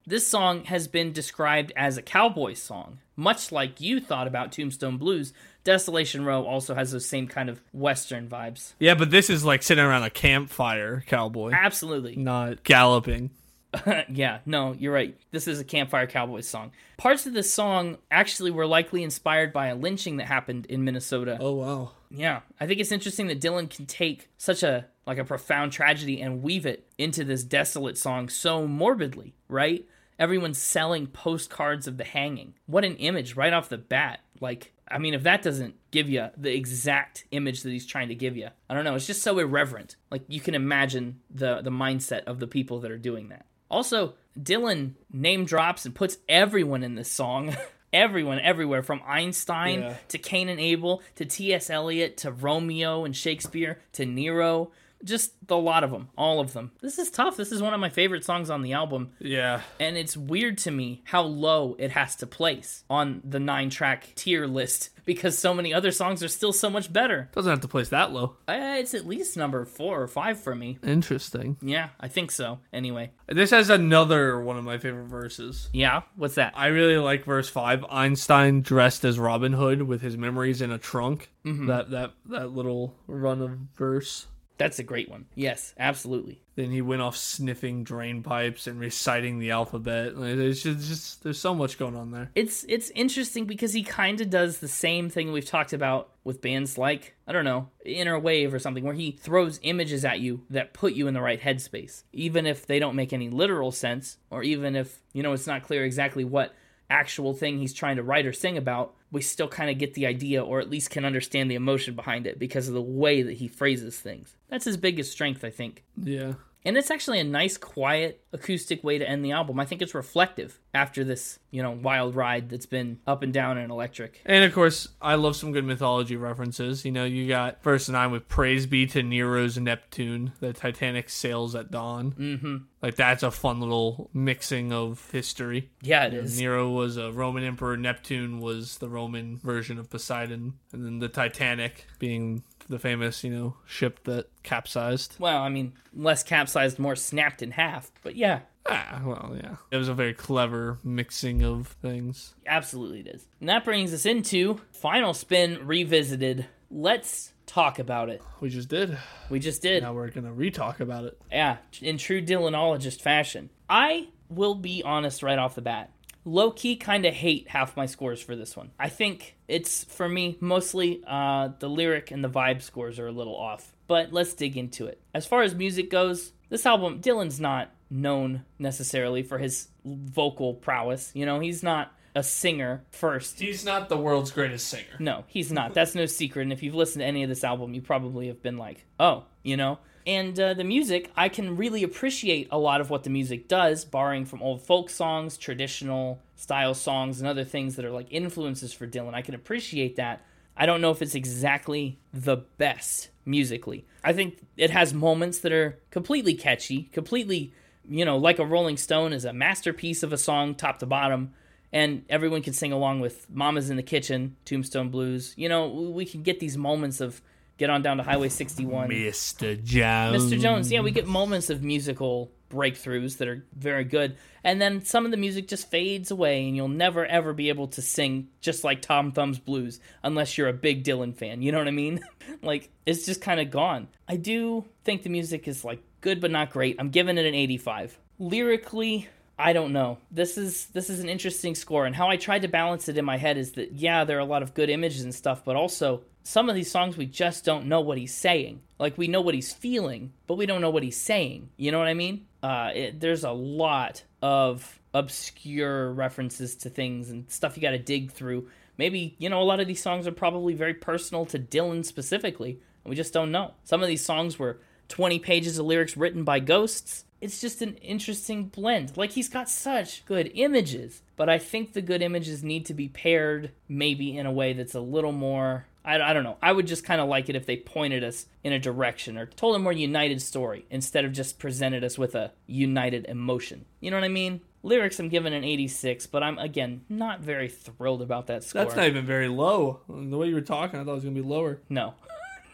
[0.05, 2.99] This song has been described as a cowboy song.
[3.15, 5.33] Much like you thought about Tombstone Blues,
[5.65, 8.73] Desolation Row also has those same kind of western vibes.
[8.79, 12.15] Yeah, but this is like sitting around a campfire cowboy, Absolutely.
[12.15, 13.31] not galloping.
[14.09, 15.15] yeah, no, you're right.
[15.31, 16.71] This is a Campfire Cowboys song.
[16.97, 21.37] Parts of this song actually were likely inspired by a lynching that happened in Minnesota.
[21.39, 21.91] Oh wow.
[22.09, 26.21] Yeah, I think it's interesting that Dylan can take such a like a profound tragedy
[26.21, 29.85] and weave it into this desolate song so morbidly, right?
[30.17, 32.53] Everyone's selling postcards of the hanging.
[32.65, 34.19] What an image right off the bat.
[34.41, 38.15] Like, I mean, if that doesn't give you the exact image that he's trying to
[38.15, 38.95] give you, I don't know.
[38.95, 39.95] It's just so irreverent.
[40.11, 43.45] Like, you can imagine the the mindset of the people that are doing that.
[43.69, 47.55] Also, Dylan name drops and puts everyone in this song.
[47.93, 49.95] everyone, everywhere, from Einstein Yeah.
[50.09, 51.69] to Cain and Abel to T.S.
[51.69, 54.71] Eliot to Romeo and Shakespeare to Nero.
[55.03, 56.71] Just a lot of them, all of them.
[56.81, 57.37] This is tough.
[57.37, 59.11] This is one of my favorite songs on the album.
[59.19, 59.61] Yeah.
[59.79, 64.11] And it's weird to me how low it has to place on the nine track
[64.15, 67.29] tier list because so many other songs are still so much better.
[67.33, 68.35] Doesn't have to place that low.
[68.47, 70.77] Uh, it's at least number four or five for me.
[70.83, 71.57] Interesting.
[71.61, 72.59] Yeah, I think so.
[72.73, 75.69] Anyway, This has another one of my favorite verses.
[75.73, 76.53] yeah, what's that?
[76.55, 77.83] I really like verse five.
[77.89, 81.31] Einstein dressed as Robin Hood with his memories in a trunk.
[81.45, 84.27] That that that little run of verse.
[84.59, 85.25] That's a great one.
[85.35, 86.41] Yes, absolutely.
[86.55, 90.11] Then he went off sniffing drain pipes and reciting the alphabet.
[90.17, 92.29] There's just, just there's so much going on there.
[92.35, 96.41] It's it's interesting because he kind of does the same thing we've talked about with
[96.41, 100.43] bands like I don't know Inner Wave or something, where he throws images at you
[100.49, 104.17] that put you in the right headspace, even if they don't make any literal sense,
[104.29, 106.53] or even if you know it's not clear exactly what
[106.89, 108.95] actual thing he's trying to write or sing about.
[109.11, 112.27] We still kind of get the idea, or at least can understand the emotion behind
[112.27, 114.35] it because of the way that he phrases things.
[114.49, 115.83] That's his biggest strength, I think.
[115.97, 116.33] Yeah.
[116.65, 119.59] And it's actually a nice, quiet, acoustic way to end the album.
[119.59, 123.57] I think it's reflective after this, you know, wild ride that's been up and down
[123.57, 124.21] and electric.
[124.25, 126.83] And of course, I love some good mythology references.
[126.83, 131.55] You know, you got verse nine with "Praise be to Nero's Neptune, the Titanic sails
[131.55, 132.57] at dawn." Mm-hmm.
[132.81, 135.69] Like that's a fun little mixing of history.
[135.81, 136.39] Yeah, it is.
[136.39, 137.77] Nero was a Roman emperor.
[137.77, 143.31] Neptune was the Roman version of Poseidon, and then the Titanic being the famous, you
[143.31, 145.15] know, ship that capsized.
[145.19, 147.91] Well, I mean, less capsized, more snapped in half.
[148.03, 148.41] But yeah,
[148.71, 149.55] Ah, well, yeah.
[149.71, 152.35] It was a very clever mixing of things.
[152.45, 153.27] absolutely it is.
[153.39, 156.45] And that brings us into Final Spin Revisited.
[156.69, 158.21] Let's talk about it.
[158.41, 158.95] We just did.
[159.31, 159.81] We just did.
[159.81, 161.19] Now we're gonna re-talk about it.
[161.31, 163.49] Yeah, in true Dylanologist fashion.
[163.67, 165.89] I will be honest right off the bat.
[166.25, 168.71] Low key, kind of hate half my scores for this one.
[168.77, 173.11] I think it's, for me, mostly uh, the lyric and the vibe scores are a
[173.11, 173.73] little off.
[173.87, 175.01] But let's dig into it.
[175.13, 181.11] As far as music goes, this album, Dylan's not known necessarily for his vocal prowess.
[181.15, 183.39] You know, he's not a singer first.
[183.39, 184.97] He's not the world's greatest singer.
[184.99, 185.73] No, he's not.
[185.73, 186.43] That's no secret.
[186.43, 189.25] And if you've listened to any of this album, you probably have been like, oh,
[189.43, 189.79] you know?
[190.09, 193.85] And uh, the music, I can really appreciate a lot of what the music does,
[193.85, 198.73] barring from old folk songs, traditional style songs, and other things that are like influences
[198.73, 199.13] for Dylan.
[199.13, 200.25] I can appreciate that.
[200.57, 203.85] I don't know if it's exactly the best musically.
[204.03, 207.53] I think it has moments that are completely catchy, completely,
[207.87, 211.35] you know, like a Rolling Stone is a masterpiece of a song top to bottom
[211.71, 215.35] and everyone can sing along with Mama's in the Kitchen, Tombstone Blues.
[215.37, 217.21] You know, we can get these moments of
[217.59, 218.89] get on down to Highway 61.
[218.89, 219.61] Mr.
[219.61, 220.23] Jones.
[220.23, 220.39] Mr.
[220.39, 224.17] Jones, yeah, we get moments of musical breakthroughs that are very good.
[224.43, 227.67] And then some of the music just fades away, and you'll never ever be able
[227.67, 231.41] to sing just like Tom Thumb's Blues unless you're a big Dylan fan.
[231.41, 231.99] You know what I mean?
[232.41, 233.89] like, it's just kind of gone.
[234.07, 236.77] I do think the music is like good but not great.
[236.79, 237.99] I'm giving it an 85.
[238.17, 239.07] Lyrically,
[239.37, 239.97] I don't know.
[240.09, 243.05] This is this is an interesting score, and how I tried to balance it in
[243.05, 245.55] my head is that yeah, there are a lot of good images and stuff, but
[245.55, 248.61] also some of these songs we just don't know what he's saying.
[248.77, 251.49] Like we know what he's feeling, but we don't know what he's saying.
[251.57, 252.25] You know what I mean?
[252.41, 257.79] Uh, it, there's a lot of obscure references to things and stuff you got to
[257.79, 258.47] dig through.
[258.77, 262.59] Maybe you know a lot of these songs are probably very personal to Dylan specifically,
[262.83, 263.53] and we just don't know.
[263.63, 267.75] Some of these songs were 20 pages of lyrics written by ghosts it's just an
[267.75, 268.95] interesting blend.
[268.95, 272.87] Like he's got such good images, but I think the good images need to be
[272.87, 275.65] paired maybe in a way that's a little more.
[275.89, 276.37] I, I don't know.
[276.41, 279.25] I would just kind of like it if they pointed us in a direction or
[279.25, 283.65] told a more united story instead of just presented us with a united emotion.
[283.79, 284.41] You know what I mean?
[284.61, 288.63] Lyrics, I'm giving an 86, but I'm again not very thrilled about that score.
[288.63, 289.79] That's not even very low.
[289.87, 291.61] The way you were talking, I thought it was gonna be lower.
[291.69, 291.95] No,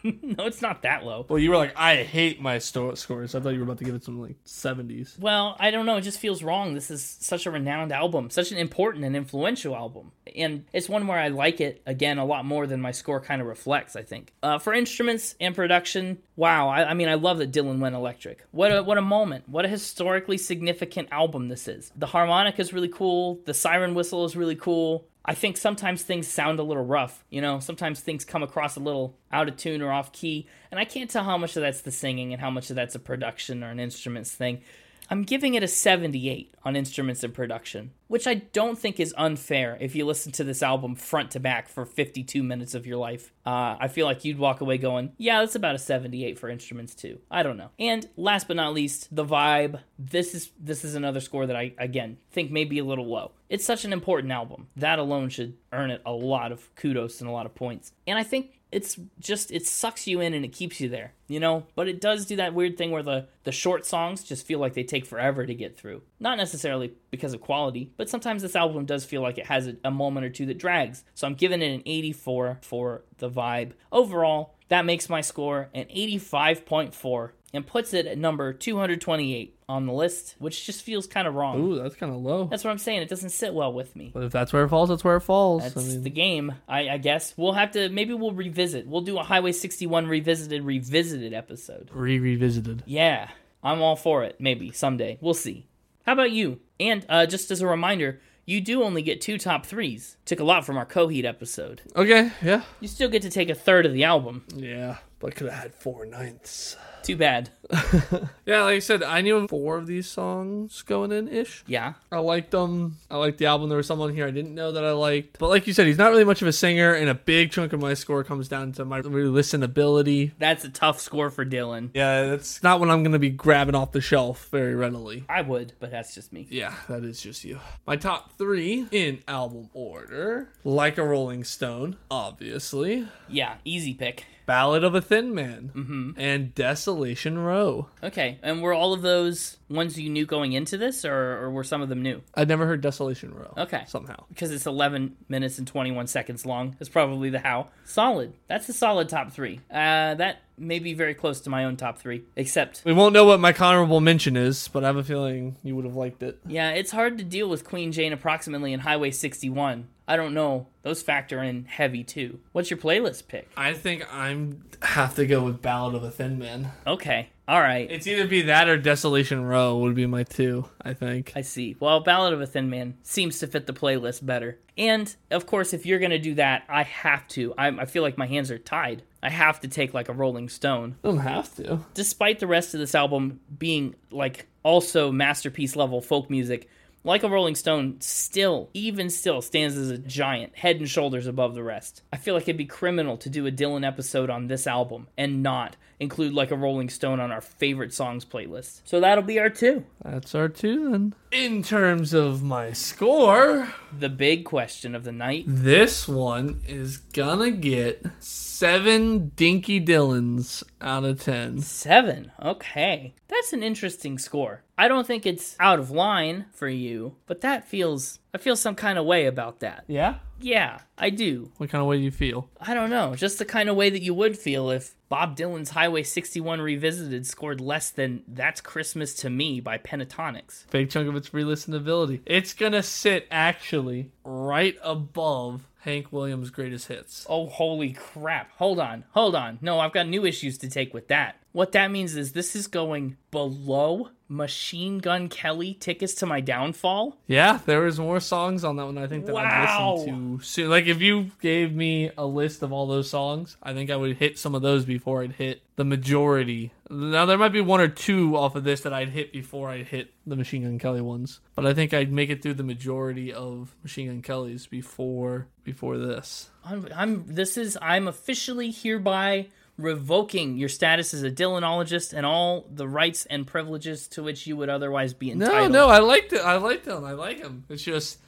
[0.22, 1.26] no, it's not that low.
[1.28, 3.34] Well, you were like, I hate my sto- scores.
[3.34, 5.16] I thought you were about to give it some like seventies.
[5.20, 5.96] Well, I don't know.
[5.96, 6.74] It just feels wrong.
[6.74, 11.06] This is such a renowned album, such an important and influential album, and it's one
[11.06, 13.96] where I like it again a lot more than my score kind of reflects.
[13.96, 16.68] I think uh, for instruments and production, wow.
[16.68, 18.44] I, I mean, I love that Dylan went electric.
[18.50, 19.48] What a what a moment.
[19.48, 21.92] What a historically significant album this is.
[21.96, 23.40] The harmonica is really cool.
[23.44, 25.06] The siren whistle is really cool.
[25.28, 27.24] I think sometimes things sound a little rough.
[27.30, 30.78] You know, sometimes things come across a little out of tune or off key, and
[30.78, 33.00] I can't tell how much of that's the singing and how much of that's a
[33.00, 34.62] production or an instruments thing.
[35.08, 39.78] I'm giving it a 78 on instruments and production, which I don't think is unfair
[39.80, 43.32] if you listen to this album front to back for 52 minutes of your life.
[43.44, 46.94] Uh, I feel like you'd walk away going, yeah, that's about a 78 for instruments
[46.94, 47.20] too.
[47.30, 47.70] I don't know.
[47.78, 49.80] And last but not least, the vibe.
[49.98, 53.32] This is this is another score that I again think may be a little low.
[53.48, 54.68] It's such an important album.
[54.76, 57.92] That alone should earn it a lot of kudos and a lot of points.
[58.06, 61.40] And I think it's just it sucks you in and it keeps you there you
[61.40, 61.66] know?
[61.74, 64.74] But it does do that weird thing where the the short songs just feel like
[64.74, 66.02] they take forever to get through.
[66.20, 69.76] Not necessarily because of quality but sometimes this album does feel like it has a,
[69.84, 71.04] a moment or two that drags.
[71.14, 73.72] So i'm giving it an 84 for the vibe.
[73.92, 79.92] Overall that makes my score an 85.4 and puts it at number 228 on the
[79.92, 81.60] list, which just feels kind of wrong.
[81.60, 82.44] Ooh, that's kind of low.
[82.44, 83.02] That's what I'm saying.
[83.02, 84.10] It doesn't sit well with me.
[84.14, 85.62] But if that's where it falls, that's where it falls.
[85.62, 87.34] That's I mean, the game, I, I guess.
[87.36, 88.86] We'll have to, maybe we'll revisit.
[88.86, 91.90] We'll do a Highway 61 revisited, revisited episode.
[91.92, 92.82] re revisited.
[92.86, 93.30] Yeah,
[93.64, 94.36] I'm all for it.
[94.38, 95.18] Maybe someday.
[95.20, 95.66] We'll see.
[96.04, 96.60] How about you?
[96.78, 100.16] And uh, just as a reminder, you do only get two top threes.
[100.24, 101.82] Took a lot from our Coheed episode.
[101.96, 104.44] Okay, yeah, You still get to take a third of the album.
[104.54, 104.98] yeah.
[105.18, 106.76] But could have had four ninths.
[107.06, 107.50] Too bad.
[108.46, 111.64] Yeah, like I said, I knew four of these songs going in ish.
[111.66, 111.94] Yeah.
[112.12, 112.96] I liked them.
[113.10, 113.68] I liked the album.
[113.68, 115.40] There was someone here I didn't know that I liked.
[115.40, 117.72] But like you said, he's not really much of a singer, and a big chunk
[117.72, 120.30] of my score comes down to my listenability.
[120.38, 121.90] That's a tough score for Dylan.
[121.92, 125.24] Yeah, that's not what I'm going to be grabbing off the shelf very readily.
[125.28, 126.46] I would, but that's just me.
[126.48, 127.58] Yeah, that is just you.
[127.84, 133.08] My top three in album order Like a Rolling Stone, obviously.
[133.28, 134.24] Yeah, easy pick.
[134.46, 136.10] Ballad of a Thin Man, mm-hmm.
[136.16, 137.88] and Desolation Row.
[138.02, 141.64] Okay, and were all of those ones you knew going into this, or, or were
[141.64, 142.22] some of them new?
[142.34, 143.54] I'd never heard Desolation Row.
[143.56, 143.84] Okay.
[143.88, 144.24] Somehow.
[144.28, 146.76] Because it's 11 minutes and 21 seconds long.
[146.78, 147.68] That's probably the how.
[147.84, 148.34] Solid.
[148.48, 149.60] That's a solid top three.
[149.70, 153.24] Uh, that may be very close to my own top three, except, We won't know
[153.24, 156.38] what my honorable mention is, but I have a feeling you would have liked it.
[156.46, 159.88] yeah, it's hard to deal with Queen Jane approximately in Highway 61.
[160.08, 160.68] I don't know.
[160.82, 162.38] Those factor in heavy too.
[162.52, 163.50] What's your playlist pick?
[163.56, 166.70] I think I'm have to go with Ballad of a Thin Man.
[166.86, 167.30] Okay.
[167.48, 167.88] All right.
[167.90, 171.32] It's either be that or Desolation Row would be my two, I think.
[171.36, 171.76] I see.
[171.78, 174.58] Well, Ballad of a Thin Man seems to fit the playlist better.
[174.76, 177.54] And of course, if you're gonna do that, I have to.
[177.56, 179.02] I'm, I feel like my hands are tied.
[179.22, 180.96] I have to take like a Rolling Stone.
[181.02, 181.80] don't have to.
[181.94, 186.68] Despite the rest of this album being like also masterpiece level folk music,
[187.04, 191.54] like a Rolling Stone still, even still, stands as a giant, head and shoulders above
[191.54, 192.02] the rest.
[192.12, 195.40] I feel like it'd be criminal to do a Dylan episode on this album and
[195.42, 198.82] not include like a Rolling Stone on our favorite songs playlist.
[198.84, 199.84] So that'll be our two.
[200.04, 201.14] That's our two then.
[201.32, 205.44] In terms of my score, The big question of the night.
[205.46, 211.60] this one is gonna get seven Dinky Dillons out of ten.
[211.60, 212.30] Seven.
[212.42, 213.14] Okay.
[213.28, 214.62] That's an interesting score.
[214.78, 218.18] I don't think it's out of line for you, but that feels.
[218.34, 219.84] I feel some kind of way about that.
[219.88, 220.16] Yeah?
[220.40, 221.50] Yeah, I do.
[221.56, 222.48] What kind of way do you feel?
[222.60, 223.14] I don't know.
[223.14, 227.26] Just the kind of way that you would feel if Bob Dylan's Highway 61 Revisited
[227.26, 230.68] scored less than That's Christmas to Me by Pentatonix.
[230.70, 232.20] Big chunk of its re-listenability.
[232.26, 237.24] It's gonna sit actually right above Hank Williams' greatest hits.
[237.28, 238.50] Oh, holy crap.
[238.56, 239.04] Hold on.
[239.12, 239.58] Hold on.
[239.62, 241.36] No, I've got new issues to take with that.
[241.52, 247.16] What that means is this is going below Machine Gun Kelly Tickets to My Downfall.
[247.28, 249.94] Yeah, there was more songs on that one I think that Wow.
[249.94, 250.70] I'd listen to soon.
[250.70, 254.16] Like if you gave me a list of all those songs, I think I would
[254.16, 256.72] hit some of those before I'd hit the majority.
[256.90, 259.86] Now there might be one or two off of this that I'd hit before I'd
[259.86, 263.32] hit the Machine Gun Kelly ones, but I think I'd make it through the majority
[263.32, 266.50] of Machine Gun Kelly's before before this.
[266.64, 269.48] I'm, I'm this is I'm officially hereby
[269.78, 274.56] revoking your status as a Dylanologist and all the rights and privileges to which you
[274.56, 275.70] would otherwise be entitled.
[275.70, 276.40] No, no, I liked it.
[276.40, 277.04] I liked him.
[277.04, 277.64] I like him.
[277.68, 278.18] It's just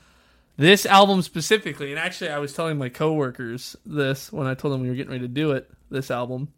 [0.59, 4.83] this album specifically, and actually, I was telling my coworkers this when I told them
[4.83, 5.71] we were getting ready to do it.
[5.91, 6.49] This album,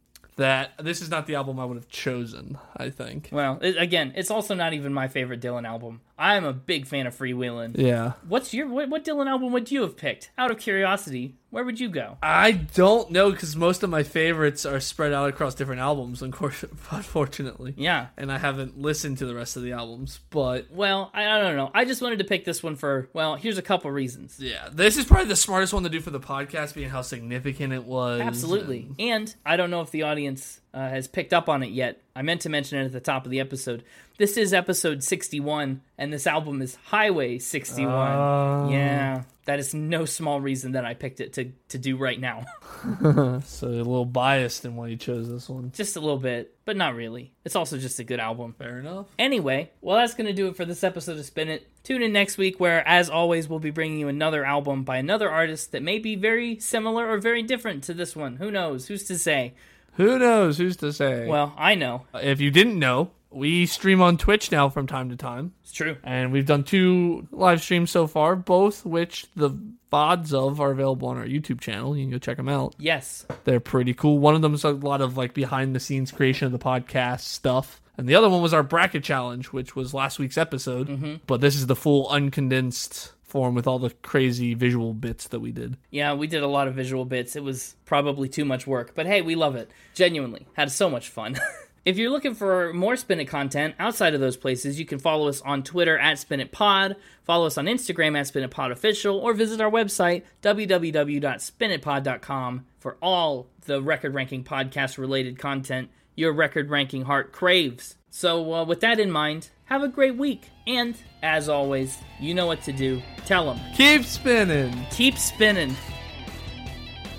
[0.40, 2.58] that this is not the album I would have chosen.
[2.76, 3.28] I think.
[3.30, 6.00] Well, it, again, it's also not even my favorite Dylan album.
[6.20, 7.76] I'm a big fan of freewheeling.
[7.78, 10.30] Yeah, What's your what, what Dylan album would you have picked?
[10.36, 12.18] Out of curiosity, where would you go?
[12.22, 16.22] I don't know because most of my favorites are spread out across different albums.
[16.22, 18.08] Uncourse- Unfortunately, Yeah.
[18.18, 20.70] and I haven't listened to the rest of the albums, but.
[20.70, 21.70] Well, I, I don't know.
[21.74, 24.36] I just wanted to pick this one for well, here's a couple reasons.
[24.38, 27.72] Yeah, this is probably the smartest one to do for the podcast, being how significant
[27.72, 28.20] it was.
[28.20, 28.88] Absolutely.
[28.98, 32.00] and- And I don't know if the audience uh, has picked up on it yet.
[32.14, 33.84] I meant to mention it at the top of the episode.
[34.18, 37.88] This is episode 61, and this album is Highway 61.
[37.94, 38.68] Oh.
[38.70, 39.22] Yeah.
[39.46, 42.44] That is no small reason that I picked it to, to do right now.
[43.44, 45.72] So a little biased in why you chose this one.
[45.74, 47.32] just a little bit, but not really.
[47.44, 48.54] It's also just a good album.
[48.58, 49.06] Fair enough.
[49.18, 51.68] Anyway, well, that's going to do it for this episode of Spin It.
[51.84, 55.28] Tune in next week, where, as always, we'll be bringing you another album by another
[55.30, 58.36] artist that may be very similar or very different to this one.
[58.36, 58.86] Who knows?
[58.86, 59.54] Who's to say?
[60.00, 60.58] Who knows?
[60.58, 61.26] Who's to say?
[61.26, 62.06] Well, I know.
[62.14, 65.96] if you didn't know, we stream on Twitch now from time to time, It's true.
[66.02, 69.50] and we've done two live streams so far, both which the
[69.92, 71.96] VODs of are available on our YouTube channel.
[71.96, 72.74] You can go check them out.
[72.78, 73.26] Yes.
[73.44, 74.18] They're pretty cool.
[74.18, 77.20] One of them is a lot of like behind the scenes creation of the podcast
[77.20, 77.80] stuff.
[77.98, 80.88] And the other one was our bracket challenge, which was last week's episode.
[80.88, 81.14] Mm-hmm.
[81.26, 85.52] But this is the full uncondensed form with all the crazy visual bits that we
[85.52, 85.76] did.
[85.90, 87.36] Yeah, we did a lot of visual bits.
[87.36, 89.70] It was probably too much work, but hey, we love it.
[89.94, 90.46] Genuinely.
[90.54, 91.38] Had so much fun.
[91.84, 95.28] if you're looking for more Spin It content outside of those places, you can follow
[95.28, 98.72] us on Twitter at Spin It Pod, follow us on Instagram at Spin It Pod
[98.72, 106.32] Official, or visit our website, www.spinitpod.com, for all the record ranking podcast related content your
[106.32, 107.96] record ranking heart craves.
[108.10, 110.50] So, uh, with that in mind, have a great week.
[110.66, 113.00] And, as always, you know what to do.
[113.24, 113.60] Tell them.
[113.76, 114.86] Keep spinning!
[114.90, 115.74] Keep spinning.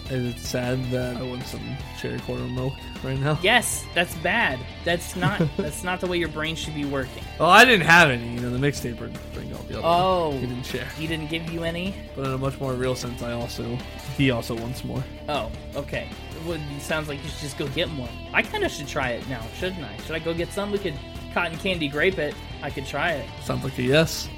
[0.09, 1.61] Is it sad that I want some
[1.97, 3.39] cherry quarter milk right now?
[3.41, 4.59] Yes, that's bad.
[4.83, 7.23] That's not that's not the way your brain should be working.
[7.39, 8.33] Well, I didn't have any.
[8.33, 9.87] You know, the mixtape would bring all the other.
[9.87, 10.31] Oh.
[10.33, 10.85] he didn't share.
[10.97, 11.95] He didn't give you any?
[12.13, 13.77] But in a much more real sense, I also
[14.17, 15.01] he also wants more.
[15.29, 16.09] Oh, okay.
[16.45, 18.09] Well, it sounds like you should just go get more.
[18.33, 19.95] I kind of should try it now, shouldn't I?
[20.05, 20.73] Should I go get some?
[20.73, 20.99] We could
[21.33, 22.35] cotton candy grape it.
[22.61, 23.27] I could try it.
[23.43, 24.29] Sounds like a yes.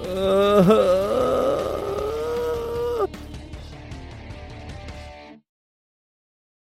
[0.00, 1.78] uh,